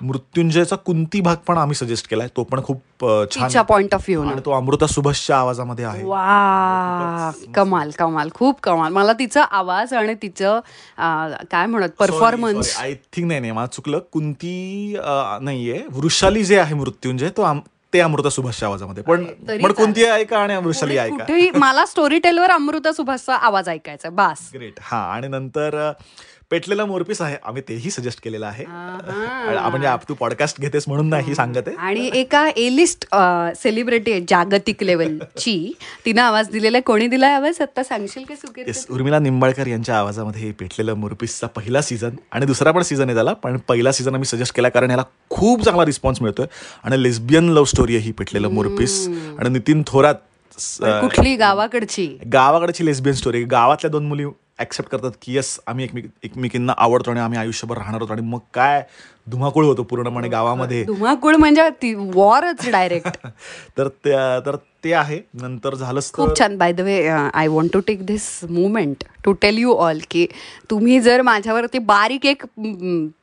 [0.00, 2.28] मृत्युंजयचा कुंती भाग पण आम्ही सजेस्ट केलाय.
[2.36, 6.02] तो पण खूप छान पॉइंट ऑफ व्ह्यू आणि तो अमृता सुभाषच्या आवाजामध्ये आहे.
[6.04, 8.92] वा कमाल कमाल खूप कमाल.
[8.92, 10.60] मला तिचा आवाज आणि तिचं
[11.50, 13.98] काय म्हणत परफॉर्मन्स आय थिंक नाही नाही मला चुकलं.
[14.12, 14.96] कुंती
[15.40, 15.82] नाहीये.
[15.92, 17.42] वृषाली जे आहे मृत्युंजय तो
[17.92, 19.02] ते अमृता सुभाषच्या आवाजामध्ये.
[19.02, 19.24] पण
[19.62, 21.26] पण कुंती ऐका आणि वृषाली ऐका.
[21.54, 24.50] मला स्टोरी टेलवर अमृता सुभाषचा आवाज ऐकायचा बास.
[24.54, 25.92] ग्रेट हा आणि नंतर
[26.50, 27.36] पेटलेला मोरपीस आहे.
[27.44, 28.64] आम्ही तेही सजेस्ट केलेलं आहे.
[28.66, 33.06] म्हणजे आप- तू पॉडकास्ट घेतेस म्हणून नाही सांगत आणि एका ए लिस्ट
[33.56, 35.72] सेलिब्रिटी आहे जागतिक लेवलची
[36.04, 37.60] तिनं आवाज दिलेला कोणी दिलाय आवाज?
[37.60, 38.34] आता सांगशील की
[38.90, 43.32] उर्मिला निंबाळकर यांच्या आवाजामध्ये हे पेटलेलं मोरपीसचा पहिला सीझन आणि दुसरा पण सीझन आहे त्याला.
[43.32, 46.46] पण पहिला सीझन आम्ही सजेस्ट केला कारण याला खूप चांगला रिस्पॉन्स मिळतोय.
[46.84, 49.06] आणि लेस्बियन लव्ह स्टोरी आहे ही पेटलेलं मोरपीस.
[49.38, 50.14] आणि नितीन थोरात
[51.02, 51.36] कुठली?
[51.36, 52.06] गावाकडची.
[52.32, 54.24] गावाकडची लेस्बियन स्टोरी गावातल्या दोन मुली
[54.58, 58.38] ॲक्सेप्ट करतात की येस आम्ही एकमेक एकमेकींना आवडतो आणि आम्ही आयुष्यभर राहणार होतो आणि मग
[58.54, 58.82] काय?
[59.26, 60.82] धुमाकूळ होतो पूर्णपणे गावामध्ये.
[60.84, 63.16] धुमाकूळ म्हणजे ती वॉरच डायरेक्ट
[63.78, 65.18] तर त्या- तर ते आहे.
[65.34, 69.32] नंतर झालंच तर खूप छान by the way I want to take this movement to
[69.32, 70.26] tell you all की
[70.70, 72.42] तुम्ही जर माझ्यावरती बारीक एक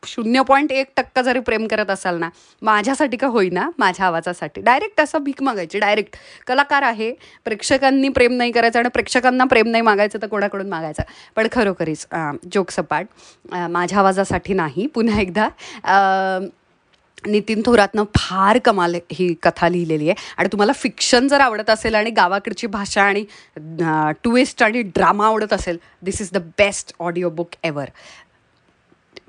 [0.06, 2.30] शून्य पॉईंट एक टक्का जरी प्रेम करत असाल ना
[2.62, 4.62] माझ्यासाठी का होईना माझ्या आवाजासाठी.
[4.62, 5.80] डायरेक्ट असं भीक मागायची.
[5.80, 6.16] डायरेक्ट
[6.48, 7.12] कलाकार आहे.
[7.46, 11.04] प्रेक्षकांनी प्रेम नाही करायचं आणि प्रेक्षकांना प्रेम नाही मागायचं तर कोणाकडून मागायचं?
[11.36, 12.06] पण खरोखरीच
[12.54, 13.06] जोक सपाट
[13.52, 14.88] अं, माझ्या आवाजासाठी नाही.
[14.88, 15.48] पुन्हा एकदा
[17.28, 20.24] नितीन थोरातनं फार कमाल ही कथा लिहिलेली आहे.
[20.38, 23.24] आणि तुम्हाला फिक्शन जर आवडत असेल आणि गावाकडची भाषा आणि
[24.24, 27.90] ट्विस्ट आणि ड्रामा आवडत असेल this is the best audio book ever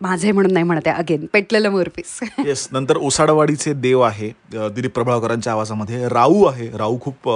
[0.02, 2.18] माझे म्हणून नाही म्हणत आहे अगेन पेटलेलं मोरपीस.
[2.46, 6.08] येस नंतर ओसाडवाडीचे देव आहे दिलीप प्रभावकरांच्या आवाजामध्ये.
[6.08, 7.28] राऊ आहे राऊ खूप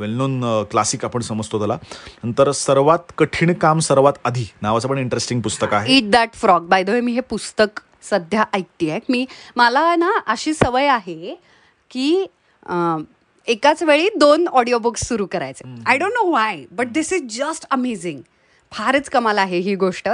[0.00, 1.76] वेल नोन क्लासिक आपण समजतो त्याला.
[2.24, 5.96] नंतर सर्वात कठीण काम सर्वात आधी नावाचं पण इंटरेस्टिंग पुस्तक आहे.
[5.96, 9.24] Eat that frog by the way मी हे पुस्तक सध्या ऐकते मी
[9.56, 11.34] मला ना अशी सवय आहे
[11.90, 12.26] की
[13.48, 15.68] एकाच वेळी दोन ऑडिओ बुक्स सुरू करायचे.
[15.86, 18.20] I don't know why but this is just amazing
[18.72, 20.08] फारच कमाल आहे ही गोष्ट.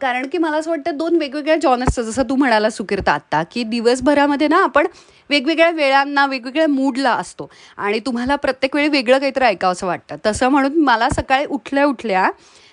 [0.00, 4.48] कारण की मला असं वाटतं दोन वेगवेगळ्या जॉनर्सचं जसं तू म्हणाला सुकिरता आत्ता की दिवसभरामध्ये
[4.48, 4.86] ना आपण
[5.30, 7.50] वेगवेगळ्या वेळांना वेगवेगळ्या मूडला असतो.
[7.76, 10.16] आणि तुम्हाला प्रत्येक वेळी वेगळं काहीतरी ऐकावं असं वाटतं.
[10.26, 12.30] तसं म्हणून मला सकाळी उठल्या उठल्या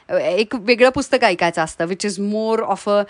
[0.09, 3.01] एक वेगळं पुस्तक ऐकायचं असतं which is more of a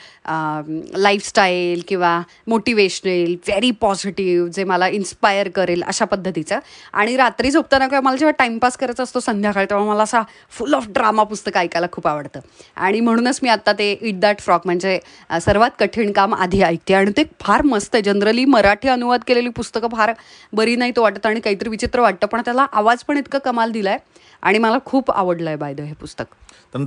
[0.96, 6.60] lifestyle किंवा मोटिवेशनल व्हेरी पॉझिटिव्ह जे मला इन्स्पायर करेल अशा पद्धतीचं.
[6.94, 10.22] आणि रात्री झोपताना किंवा मला जेव्हा टाईमपास करायचा असतो संध्याकाळी तेव्हा मला असा
[10.58, 12.40] फुल ऑफ ड्रामा पुस्तक ऐकायला खूप आवडतं.
[12.76, 15.00] आणि म्हणूनच मी आत्ता ते इट दॅट फ्रॉक म्हणजे
[15.42, 16.94] सर्वात कठीण काम आधी ऐकते.
[16.94, 18.04] आणि ते फार मस्त आहे.
[18.04, 20.14] जनरली मराठी अनुवाद केलेली पुस्तकं फार
[20.54, 23.90] बरी नाही तो वाटत आणि काहीतरी विचित्र वाटतं पण त्याला आवाज पण इतकं कमाल दिला
[23.90, 26.26] आहे आणि मला खूप आवडलं आहे बाय द हे पुस्तक.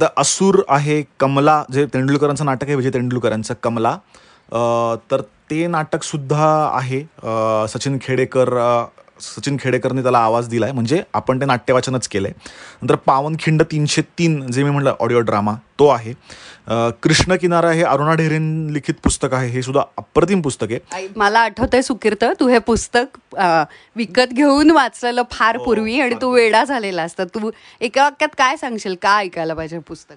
[0.00, 3.96] त्यानंतर असुर आहे कमला जे तेंडुलकरांचं नाटक आहे विजय तेंडुलकरांचं कमला.
[5.10, 7.02] तर ते नाटकसुद्धा आहे.
[7.68, 8.48] सचिन खेडेकर
[9.20, 10.72] सचिन खेडेकरने त्याला आवाज दिलाय.
[10.72, 12.33] म्हणजे आपण ते नाट्यवाचनच केलंय.
[12.83, 16.12] नंतर पावनखिंड तीनशे तीन जे मी म्हटलं ऑडिओ ड्रामा तो आहे.
[17.02, 19.48] कृष्ण किनारा हे अरुणा ढेरेन लिखित पुस्तक आहे.
[19.50, 21.06] हे सुद्धा अप्रतिम पुस्तक आहे.
[21.16, 23.18] मला आठवतंय सुकीर्त तू हे पुस्तक
[23.96, 27.24] विकत घेऊन वाचलेलं फार पूर्वी आणि तू वेडा झालेला असता.
[27.24, 28.94] तू एका वाक्यात काय सांगशील?
[29.02, 30.14] का ऐकायला पाहिजे हे पुस्तक?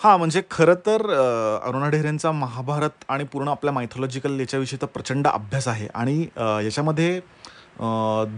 [0.00, 1.02] हा म्हणजे खरं तर
[1.64, 5.88] अरुणा ढेरेंचा महाभारत आणि पूर्ण आपल्या मायथॉलॉजिकल याच्याविषयी तर प्रचंड अभ्यास आहे.
[5.94, 6.20] आणि
[6.64, 7.20] याच्यामध्ये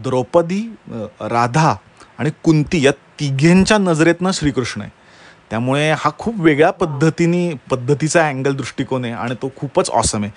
[0.03, 0.61] द्रौपदी
[1.20, 1.74] राधा
[2.18, 4.90] आणि कुंती या तिघेंच्या नजरेतनं श्रीकृष्ण आहे.
[5.50, 10.33] त्यामुळे हा खूप वेगळ्या पद्धतीने पद्धतीचा अँगल दृष्टिकोन आहे आणि तो खूपच ऑसम आहे.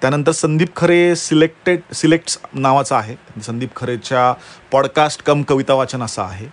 [0.00, 3.16] त्यानंतर संदीप खरे सिलेक्टेड सिलेक्ट्स नावाचा आहे.
[3.42, 4.32] संदीप खरेच्या
[4.72, 6.46] पॉडकास्ट कम कविता वाचन असं आहे.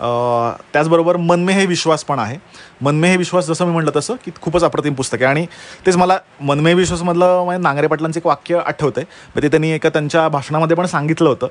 [0.00, 2.36] त्याचबरोबर मनमे हे विश्वास पण आहे.
[2.82, 5.24] मनमे हे विश्वास जसं मी म्हटलं तसं की खूपच अप्रतिम पुस्तक आहे.
[5.26, 5.46] आणि
[5.86, 9.88] तेच मला मनमे विश्वासमधलं म्हणजे नांगरे पाटलांचं एक वाक्य आठवतं आहे मग ते त्यांनी एका
[9.88, 11.46] त्यांच्या भाषणामध्ये पण सांगितलं होतं.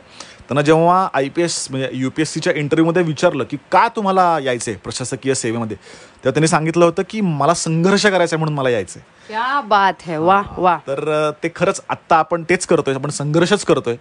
[0.47, 4.37] त्यांना जेव्हा आय पी एस म्हणजे यू पी एस सीच्या इंटरव्ह्यूमध्ये विचारलं की का तुम्हाला
[4.43, 5.77] यायचं आहे प्रशासकीय सेवेमध्ये?
[6.25, 10.17] तेव्हा त्यांनी सांगितलं होतं की मला संघर्ष करायचा म्हणून मला यायचं क्या बात है.
[10.17, 10.75] वा वा.
[10.87, 13.95] तर ते खरंच आत्ता आपण तेच करतोय आपण संघर्षच करतोय.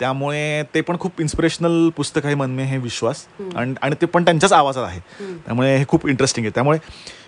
[0.00, 3.24] त्यामुळे ते पण खूप इन्स्पिरेशनल पुस्तक आहे मनमे हे विश्वास.
[3.56, 5.00] आणि ते पण त्यांच्याच आवाजात आहे.
[5.46, 6.52] त्यामुळे हे खूप इंटरेस्टिंग आहे.
[6.54, 6.78] त्यामुळे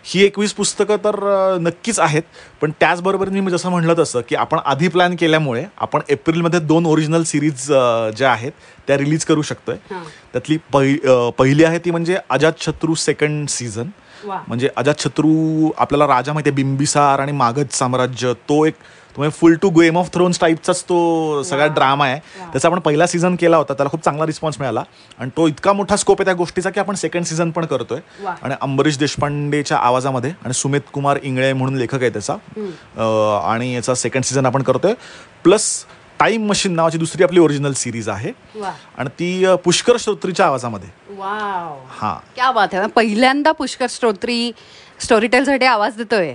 [0.04, 1.16] ही एकवीस पुस्तकं तर
[1.60, 2.22] नक्कीच आहेत.
[2.60, 7.22] पण त्याचबरोबर मी जसं म्हटलं तसं की आपण आधी प्लॅन केल्यामुळे आपण एप्रिलमध्ये दोन ओरिजिनल
[7.22, 7.66] सिरीज
[8.16, 8.52] ज्या आहेत
[8.86, 9.76] त्या रिलीज करू शकतोय.
[10.32, 10.56] त्यातली
[11.38, 13.88] पहिली आहे ती म्हणजे अजातशत्रू सेकंड सीझन.
[14.24, 18.74] म्हणजे अजातशत्रू आपल्याला राजा माहिती बिंबिसार आणि मागध साम्राज्य तो एक
[19.16, 22.18] तुम्ही full to game of thrones टाईपचाच तो सगळा ड्रामा आहे.
[22.52, 24.82] त्याचा आपण पहिला सीझन केला होता त्याला खूप चांगला रिस्पॉन्स मिळाला.
[25.18, 28.00] आणि तो इतका मोठा स्कोप आहे त्या गोष्टीचा की आपण सेकंड सीझन पण करतोय.
[28.42, 32.34] आणि अंबरीश देशपांडेच्या आवाजामध्ये आणि सुमित कुमार इंगळे म्हणून लेखक आहे त्याचा.
[33.52, 34.94] आणि याचा सेकंड सीझन आपण करतोय.
[35.44, 35.84] प्लस
[36.20, 38.32] टाइम मशीन नावाची दुसरी आपली ओरिजिनल सिरीज आहे.
[38.98, 41.14] आणि ती पुष्कर श्रोत्रीच्या आवाजामध्ये.
[41.88, 42.18] हा.
[42.34, 42.86] क्या बात आहे.
[42.86, 43.86] पहिल्यांदा पुष्कर
[45.00, 46.34] स्तोत्री स्टोरीटेलसाठी आवाज देतोय.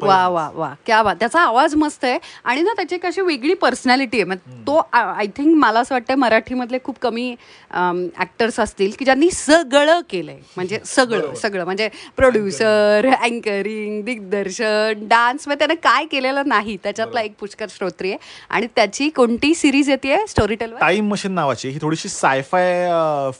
[0.00, 0.72] वा वा वा.
[0.86, 1.16] क्या बात.
[1.20, 2.18] त्याचा आवाज मस्त आहे.
[2.44, 4.24] आणि ना त्याची एक अशी वेगळी पर्सनॅलिटी आहे.
[4.24, 4.36] मग
[4.66, 7.34] तो आय थिंक मला असं वाटतं मराठीमधले खूप कमी
[8.20, 10.38] ऍक्टर्स असतील की ज्यांनी सगळं केलंय.
[10.56, 11.64] म्हणजे सगळं सगळं.
[11.64, 16.76] म्हणजे प्रोड्युसर अँकरिंग दिग्दर्शन डान्स मग त्याने काय केलेलं नाही.
[16.82, 18.18] त्याच्यातला एक पुष्कर श्रोत्री आहे.
[18.50, 21.68] आणि त्याची कोणती सिरीज येते स्टोरी टेलवर टाइम मशीन नावाची.
[21.68, 22.88] ही थोडीशी सायफाय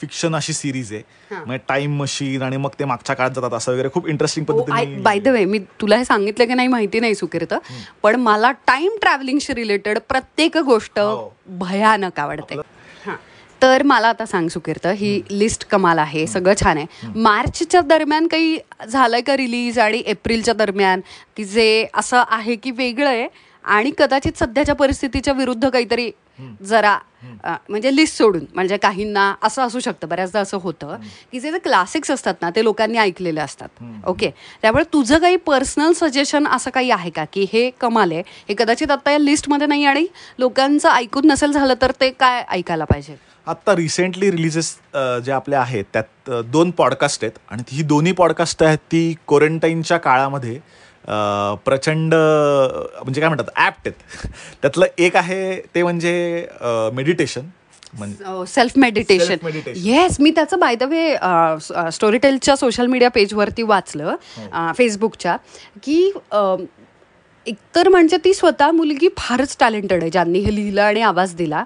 [0.00, 1.02] फिक्शन अशी सिरीज आहे.
[1.30, 5.18] म्हणजे टाइम मशीन आणि मग ते मागच्या काळात जातात असं वगैरे खूप इंटरेस्टिंग पद्धतीने बाय
[5.18, 7.54] द वे मी तुला हे सांगितलं की नाही माहिती नाही सुकिर्त
[8.02, 11.34] पण मला टाइम ट्रॅव्हलिंगशी रिलेटेड प्रत्येक गोष्ट हो.
[11.48, 12.54] भयानक आवडते.
[13.06, 13.16] हां.
[13.62, 17.08] तर मला आता सांग सुकिर्त ही लिस्ट कमाल आहे सगळं छान आहे.
[17.16, 18.58] मार्चच्या दरम्यान काही
[18.88, 21.00] झालंय का रिलीज आणि एप्रिलच्या दरम्यान?
[21.36, 23.28] की जे असं आहे की वेगळं आहे
[23.64, 26.10] आणि कदाचित सध्याच्या परिस्थितीच्या विरुद्ध काहीतरी
[26.66, 26.98] जरा
[27.68, 28.44] म्हणजे लिस्ट सोडून.
[28.54, 30.96] म्हणजे काहींना असं असू शकतं बऱ्याचदा असं होतं
[31.32, 33.68] की जे जे क्लासिक्स असतात ना ते लोकांनी ऐकलेले असतात.
[34.06, 34.30] ओके?
[34.62, 38.22] त्यामुळे तुझं काही पर्सनल सजेशन असं काही आहे का की हे कमाल आहे?
[38.48, 40.06] हे कदाचित आता या लिस्टमध्ये नाही आणि
[40.38, 43.16] लोकांचं ऐकून नसेल झालं तर ते काय ऐकायला पाहिजे?
[43.46, 44.76] आता रिसेंटली रिलीजेस
[45.24, 50.58] जे आपले आहेत त्यात दोन पॉडकास्ट आहेत आणि ही दोन्ही पॉडकास्ट आहेत ती क्वारंटाईनच्या काळामध्ये
[51.64, 54.26] प्रचंड म्हणजे काय म्हणतात ॲप्ट आहेत.
[54.62, 56.46] त्यातलं एक आहे ते म्हणजे
[56.92, 57.46] मेडिटेशन
[58.46, 59.24] सेल्फ मेडिटेशन.
[59.84, 61.14] येस मी त्याचं बाय द वे
[61.92, 64.14] स्टोरीटेलच्या सोशल मीडिया पेजवरती वाचलं
[64.76, 65.36] फेसबुकच्या
[65.82, 66.54] की अ,
[67.46, 71.62] एकतर म्हणजे ती स्वतः मुलगी फारच टॅलेंटेड आहे ज्यांनी हे लिहिलं आणि आवाज दिला.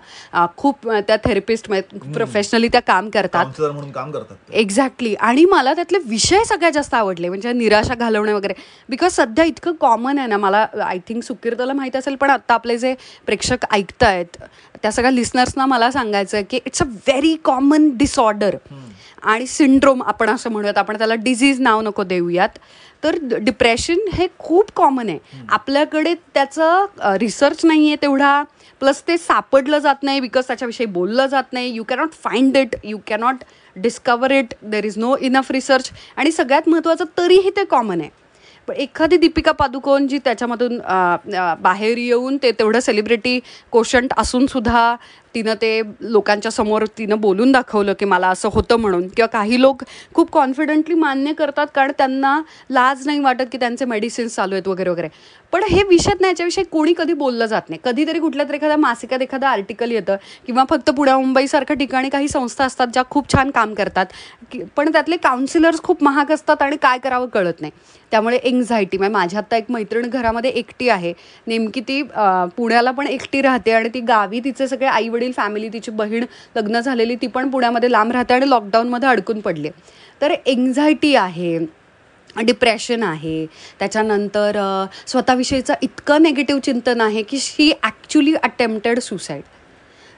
[0.56, 1.68] खूप त्या थेरपिस्ट
[2.14, 3.44] प्रोफेशनली त्या काम करतात.
[3.92, 4.10] काम.
[4.52, 5.14] एक्झॅक्टली.
[5.14, 8.54] आणि मला त्यातले विषय सगळ्यात जास्त आवडले म्हणजे निराशा घालवणे वगैरे.
[8.88, 12.78] बिकॉज सध्या इतकं कॉमन आहे ना मला आय थिंक सुकीर्तला माहीत असेल पण आत्ता आपले
[12.78, 12.94] जे
[13.26, 14.36] प्रेक्षक ऐकतायत
[14.82, 18.56] त्या सगळ्या लिस्नर्सना मला सांगायचं आहे की it's a very common disorder
[19.22, 22.58] आणि सिंड्रोम आपण असं म्हणूयात आपण त्याला डिझीज नाव नको देऊयात.
[23.04, 25.18] तर डिप्रेशन हे खूप कॉमन आहे.
[25.48, 28.42] आपल्याकडे त्याचं रिसर्च नाही आहे तेवढा.
[28.80, 31.74] प्लस ते सापडलं जात नाही बिकॉज त्याच्याविषयी बोललं जात नाही.
[31.74, 33.44] You cannot find it you cannot
[33.76, 38.10] discover it there is no enough research आणि सगळ्यात महत्त्वाचं तरीही ते कॉमन आहे.
[38.68, 40.78] पण एखादी दीपिका पादुकोण जी त्याच्यामधून
[41.62, 43.38] बाहेर येऊन ते तेवढं सेलिब्रिटी
[43.72, 44.94] कोशंट असून सुद्धा
[45.34, 49.06] तिनं ते लोकांच्या समोर तिनं बोलून दाखवलं की मला असं होतं म्हणून.
[49.08, 49.82] किंवा काही लोक
[50.14, 54.90] खूप कॉन्फिडंटली मान्य करतात कारण त्यांना लाज नाही वाटत की त्यांचे मेडिसिन्स चालू आहेत वगैरे
[54.90, 55.08] वगैरे.
[55.52, 57.80] पण हे विषयात नाही याच्याविषयी कोणी कधी बोललं जात नाही.
[57.84, 62.64] कधीतरी कुठल्या तरी एखाद्या मासिकात एखादं आर्टिकल येतं किंवा फक्त पुण्या मुंबईसारख्या ठिकाणी काही संस्था
[62.64, 64.06] असतात ज्या खूप छान काम करतात.
[64.52, 67.72] की पण त्यातले काउन्सिलर्स खूप महाग असतात आणि काय करावं कळत नाही.
[68.14, 71.12] त्यामुळे एन्झायटी म्हणजे माझ्या आता एक मैत्रीण घरामध्ये एकटी आहे.
[71.46, 72.00] नेमकी ती
[72.56, 76.24] पुण्याला पण एकटी राहते आणि ती गावी तिचे सगळे आई वडील फॅमिली तिची बहीण
[76.56, 79.70] लग्न झालेली ती पण पुण्यामध्ये लांब राहते आणि लॉकडाऊनमध्ये अडकून पडली
[80.20, 81.58] तर एन्झायटी आहे
[82.36, 83.44] डिप्रेशन आहे
[83.80, 84.58] त्याच्यानंतर
[85.06, 89.42] स्वतःविषयीचं इतकं नेगेटिव्ह चिंतन आहे की शी ॲक्च्युली अटेम्प्टेड सुसाईड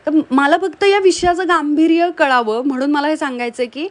[0.06, 3.88] तर मला फक्त या विषयाचं गांभीर्य कळावं म्हणून मला हे सांगायचं आहे की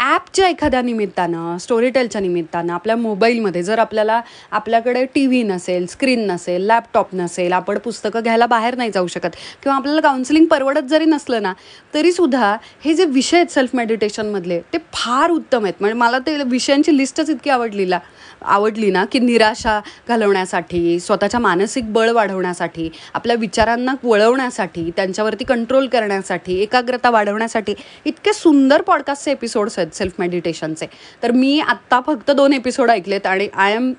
[0.00, 6.62] ॲपच्या एखाद्या निमित्तानं स्टोरीटेलच्या निमित्तानं आपल्या मोबाईलमध्ये जर आपल्याला आपल्याकडे टी व्ही नसेल स्क्रीन नसेल
[6.66, 11.42] लॅपटॉप नसेल आपण पुस्तकं घ्यायला बाहेर नाही जाऊ शकत किंवा आपल्याला काउन्सिलिंग परवडत जरी नसलं
[11.42, 11.52] ना
[11.94, 15.74] तरीसुद्धा हे जे विषय आहेत सेल्फ मेडिटेशनमधले ते फार उत्तम आहेत.
[15.80, 17.98] म्हणजे मला ते विषयांची लिस्टच इतकी आवडलीला
[18.42, 26.58] आवडली ना की निराशा घालवण्यासाठी स्वतःच्या मानसिक बळ वाढवण्यासाठी आपल्या विचारांना वळवण्यासाठी त्यांच्यावरती कंट्रोल करण्यासाठी
[26.62, 27.74] एकाग्रता वाढवण्यासाठी
[28.06, 29.88] इतके सुंदर पॉडकास्टचे एपिसोड्स आहेत.
[29.94, 30.86] सेल्फ मेडिटेशनचे.
[31.22, 33.92] तर मी आत्ता फक्त दोन एपिसोड ऐकलेत आणि I am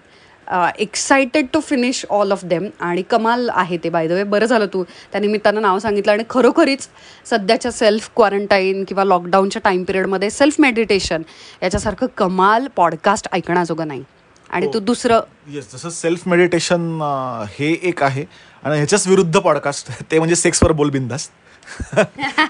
[0.79, 4.65] excited to finish all of them आणि कमाल आहे ते बाय द वे बरं झालं
[4.73, 4.83] तू.
[5.11, 6.87] त्या निमित्तानं नाव सांगितलं आणि खरोखरीच
[7.25, 11.21] सध्याच्या सेल्फ क्वारंटाईन किंवा लॉकडाऊनच्या टाईम पिरियडमध्ये सेल्फ मेडिटेशन
[11.63, 14.03] याच्यासारखं कमाल पॉडकास्ट ऐकण्याजोगं नाही.
[14.49, 16.99] आणि तू दुसरं येस जसं सेल्फ मेडिटेशन
[17.49, 18.25] हे एक आहे.
[18.63, 21.31] आणि ह्याच्याच विरुद्ध पॉडकास्ट ते म्हणजे सेक्सवर बोल बिंदास्त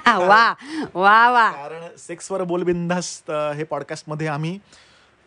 [0.07, 0.53] वा
[0.93, 1.49] वा वा.
[1.51, 4.59] कारण सेक्सवर बोलबिंदास्त हे पॉडकास्टमध्ये आम्ही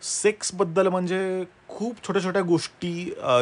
[0.03, 2.91] सेक्सबद्दल म्हणजे खूप छोट्या छोट्या गोष्टी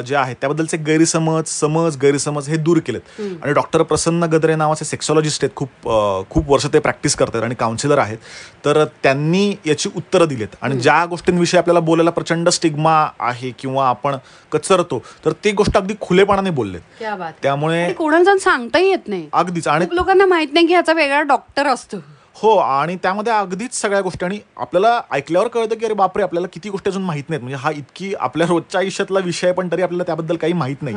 [0.06, 3.02] ज्या आहेत त्याबद्दलचे गैरसमज समज गैरसमज हे दूर केलेत.
[3.44, 5.90] आणि डॉक्टर प्रसन्न गद्रे नावाचे सेक्सॉलॉजिस्ट आहेत खूप
[6.30, 8.18] खूप वर्ष ते प्रॅक्टिस करतात आणि काउन्सिलर आहेत.
[8.66, 10.56] तर त्यांनी याची उत्तरं दिलेत.
[10.62, 14.18] आणि ज्या गोष्टींविषयी आपल्याला बोलायला प्रचंड स्टिग्मा आहे किंवा आपण
[14.52, 17.04] कचरतो तर ते गोष्ट अगदी खुलेपणाने बोललेत.
[17.44, 19.28] त्यामुळे कोणाला सांगताही येत नाही.
[19.34, 19.68] अगदीच.
[19.68, 21.98] आणि लोकांना माहीत नाही की ह्याचा वेगळा डॉक्टर असतो.
[22.36, 26.70] हो आणि त्यामध्ये अगदीच सगळ्या गोष्टी आणि आपल्याला ऐकल्यावर कळतं की अरे बापरे आपल्याला किती
[26.70, 27.42] गोष्टी अजून माहीत नाहीत.
[27.42, 30.96] म्हणजे हा इतकी आपल्या रोजच्या आयुष्यातला विषय पण तरी आपल्याला त्याबद्दल काही माहीत नाही.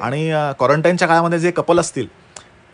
[0.00, 2.06] आणि क्वारंटाईनच्या काळामध्ये जे कपल असतील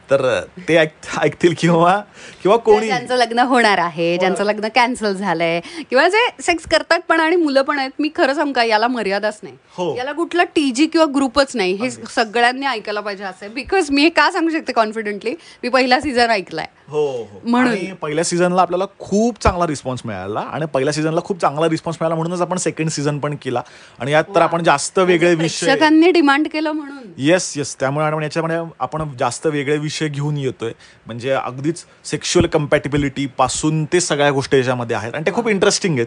[0.09, 0.22] तर
[0.68, 1.96] ते ऐक ऐकतील किंवा
[2.42, 7.20] किंवा कोणी ज्यांचं लग्न होणार आहे ज्यांचं लग्न कॅन्सल झालंय किंवा जे सेक्स करतात पण
[7.20, 9.85] आणि मुलं पण आहेत मी खरं सांगू का याला मर्यादाच हो.
[9.85, 14.09] नाही याला कुठला टीजी किंवा ग्रुपच नाही हे सगळ्यांनी ऐकायला पाहिजे असं बिकॉज मी हे
[14.09, 16.66] का सांगू शकते कॉन्फिडेंटली मी पहिला सीझन ऐकलाय.
[16.66, 17.70] हो हो म्हणून.
[17.70, 22.14] आणि पहिल्या सीझनला आपल्याला खूप चांगला रिस्पॉन्स मिळाला आणि पहिल्या सीझनला खूप चांगला रिस्पॉन्स मिळाला
[22.14, 23.62] म्हणूनच आपण सेकंड सीझन पण केला.
[23.98, 27.12] आणि यात तर आपण जास्त वेगळे विषय डिमांड केलं म्हणून.
[27.18, 30.72] येस येस त्यामुळे याच्यामध्ये आपण जास्त वेगळे विषय घेऊन येतोय.
[31.07, 35.14] म्हणजे अगदीच सेक्शुअल कम्पॅटिबिलिटी पासून ते सगळ्या गोष्टी याच्यामध्ये आहेत.
[35.14, 36.07] आणि ते खूप इंटरेस्टिंग आहेत.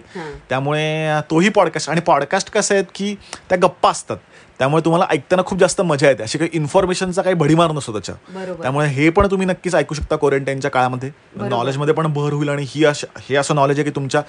[0.49, 3.15] त्यामुळे तोही पॉडकास्ट आणि पॉडकास्ट कसं आहेत की
[3.49, 4.17] त्या गप्पा असतात.
[4.59, 6.23] त्यामुळे तुम्हाला ऐकताना खूप जास्त मजा येते.
[6.23, 8.15] अशी काही इन्फॉर्मेशनचा काही भडीमार नसतो त्याच्या.
[8.61, 11.11] त्यामुळे हे पण तुम्ही नक्कीच ऐकू शकता क्वारंटाईनच्या काळामध्ये.
[11.35, 12.85] नॉलेजमध्ये पण भर होईल आणि ही
[13.19, 14.21] हे असं नॉलेज आहे की तुमच्या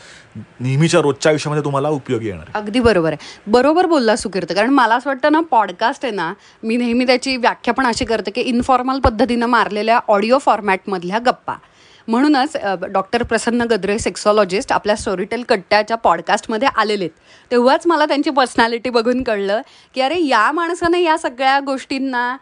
[0.61, 2.51] नेहमीच्या रोजच्या आयुष्यामध्ये तुम्हाला उपयोगी येणार.
[2.55, 3.41] अगदी बरोबर आहे.
[3.47, 7.75] बरोबर बोलला सुकीर्त कारण मला असं वाटतं ना पॉडकास्ट आहे ना मी नेहमी त्याची व्याख्या
[7.75, 11.55] पण अशी करते की इन्फॉर्मल पद्धतीनं मारलेल्या ऑडिओ फॉर्मॅटमधल्या गप्पा.
[12.09, 12.57] म्हणूनच
[12.91, 19.23] डॉक्टर प्रसन्न गद्रे सेक्सॉलॉजिस्ट आपल्या स्टोरीटेल कट्ट्याच्या पॉडकास्टमध्ये आलेले आहेत तेव्हाच मला त्यांची पर्सनॅलिटी बघून
[19.23, 19.61] कळलं
[19.95, 22.37] की अरे या माणसानं या सगळ्या गोष्टींना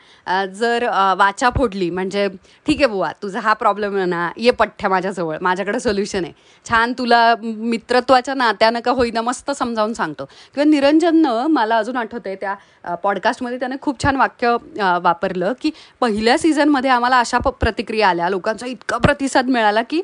[0.54, 0.84] जर
[1.18, 2.26] वाचा फोडली म्हणजे
[2.66, 6.32] ठीक आहे बुवा तुझा हा प्रॉब्लेम आहे ना ये पठ्ठ्या माझ्याजवळ माझ्याकडे सोल्युशन आहे.
[6.66, 10.24] छान तुला मित्रत्वाच्या नात्यानं का होईना मस्त समजावून सांगतो.
[10.24, 14.56] किंवा निरंजननं मला अजून आठवतंय त्या पॉडकास्टमध्ये त्याने खूप छान वाक्य
[15.02, 18.28] वापरलं की पहिल्या सीझनमध्ये आम्हाला अशा प- प्रतिक्रिया आल्या.
[18.28, 20.02] लोकांचा इतका प्रतिसाद मिळाला की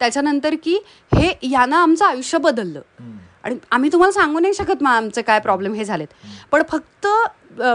[0.00, 0.78] त्याच्यानंतर की
[1.12, 2.80] हे यानं आमचं आयुष्य बदललं.
[3.44, 6.06] आणि आम्ही तुम्हाला सांगू नाही शकत मग आमचे काय प्रॉब्लेम हे झालेत.
[6.52, 7.06] पण फक्त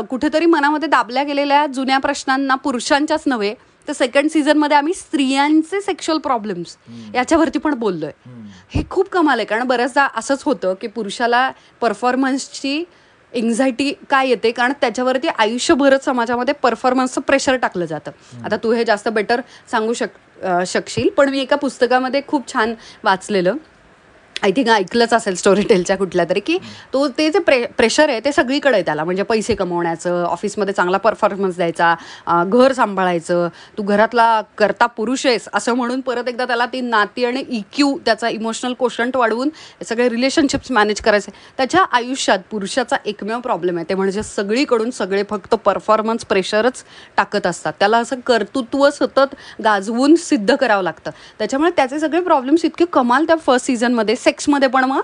[0.09, 3.53] कुठेतरी मनामध्ये दाबल्या गेलेल्या जुन्या प्रश्नांना पुरुषांच्याच नव्हे
[3.87, 6.75] तर सेकंड सीझनमध्ये आम्ही स्त्रियांचे सेक्शुअल प्रॉब्लेम्स
[7.15, 8.11] याच्यावरती पण बोललोय.
[8.69, 11.49] हे खूप कमाल आहे कारण बऱ्याचदा असंच होतं की पुरुषाला
[11.81, 12.83] परफॉर्मन्सची
[13.33, 18.11] एन्झायटी काय येते कारण त्याच्यावरती आयुष्यभरच समाजामध्ये परफॉर्मन्सचं प्रेशर टाकलं जातं.
[18.45, 20.17] आता तू हे जास्त बेटर सांगू शक
[20.67, 21.09] शकशील.
[21.09, 22.73] पण मी एका पुस्तकामध्ये खूप छान
[23.03, 23.55] वाचलेलं.
[24.43, 26.57] आय थिंक ऐकलंच असेल स्टोरी टेलच्या कुठल्या तरी की
[26.93, 29.03] तो ते जे प्रे प्रेशर आहे ते सगळीकडे आहे त्याला.
[29.03, 31.93] म्हणजे पैसे कमवण्याचं ऑफिसमध्ये चांगला परफॉर्मन्स द्यायचा
[32.43, 37.43] घर सांभाळायचं तू घरातला करता पुरुष आहेस असं म्हणून परत एकदा त्याला ती नाती आणि
[37.49, 39.49] इक्यू त्याचा इमोशनल कोशंट वाढवून
[39.89, 41.31] सगळे रिलेशनशिप्स मॅनेज करायचे.
[41.57, 43.85] त्याच्या आयुष्यात पुरुषाचा एकमेव प्रॉब्लेम आहे.
[43.89, 46.83] ते म्हणजे सगळीकडून सगळे फक्त परफॉर्मन्स प्रेशरच
[47.17, 47.73] टाकत असतात.
[47.79, 51.11] त्याला असं कर्तृत्व सतत गाजवून सिद्ध करावं लागतं.
[51.39, 55.01] त्याच्यामुळे त्याचे सगळे प्रॉब्लेम्स इतके कमाल त्या फर्स्ट सीझनमध्ये सेक्समध्ये पण मग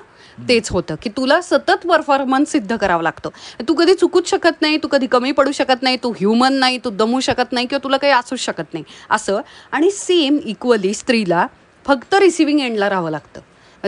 [0.49, 3.29] तेच होतं की तुला सतत परफॉर्मन्स सिद्ध करावा लागतो.
[3.67, 6.89] तू कधी चुकूच शकत नाही तू कधी कमी पडू शकत नाही तू ह्युमन नाही तू
[6.89, 8.83] दमू शकत नाही किंवा तुला काही असूच शकत नाही.
[9.11, 11.45] असं आणि सेम इक्वली स्त्रीला
[11.85, 13.41] फक्त रिसिव्हिंग एंडला राहावं लागतं.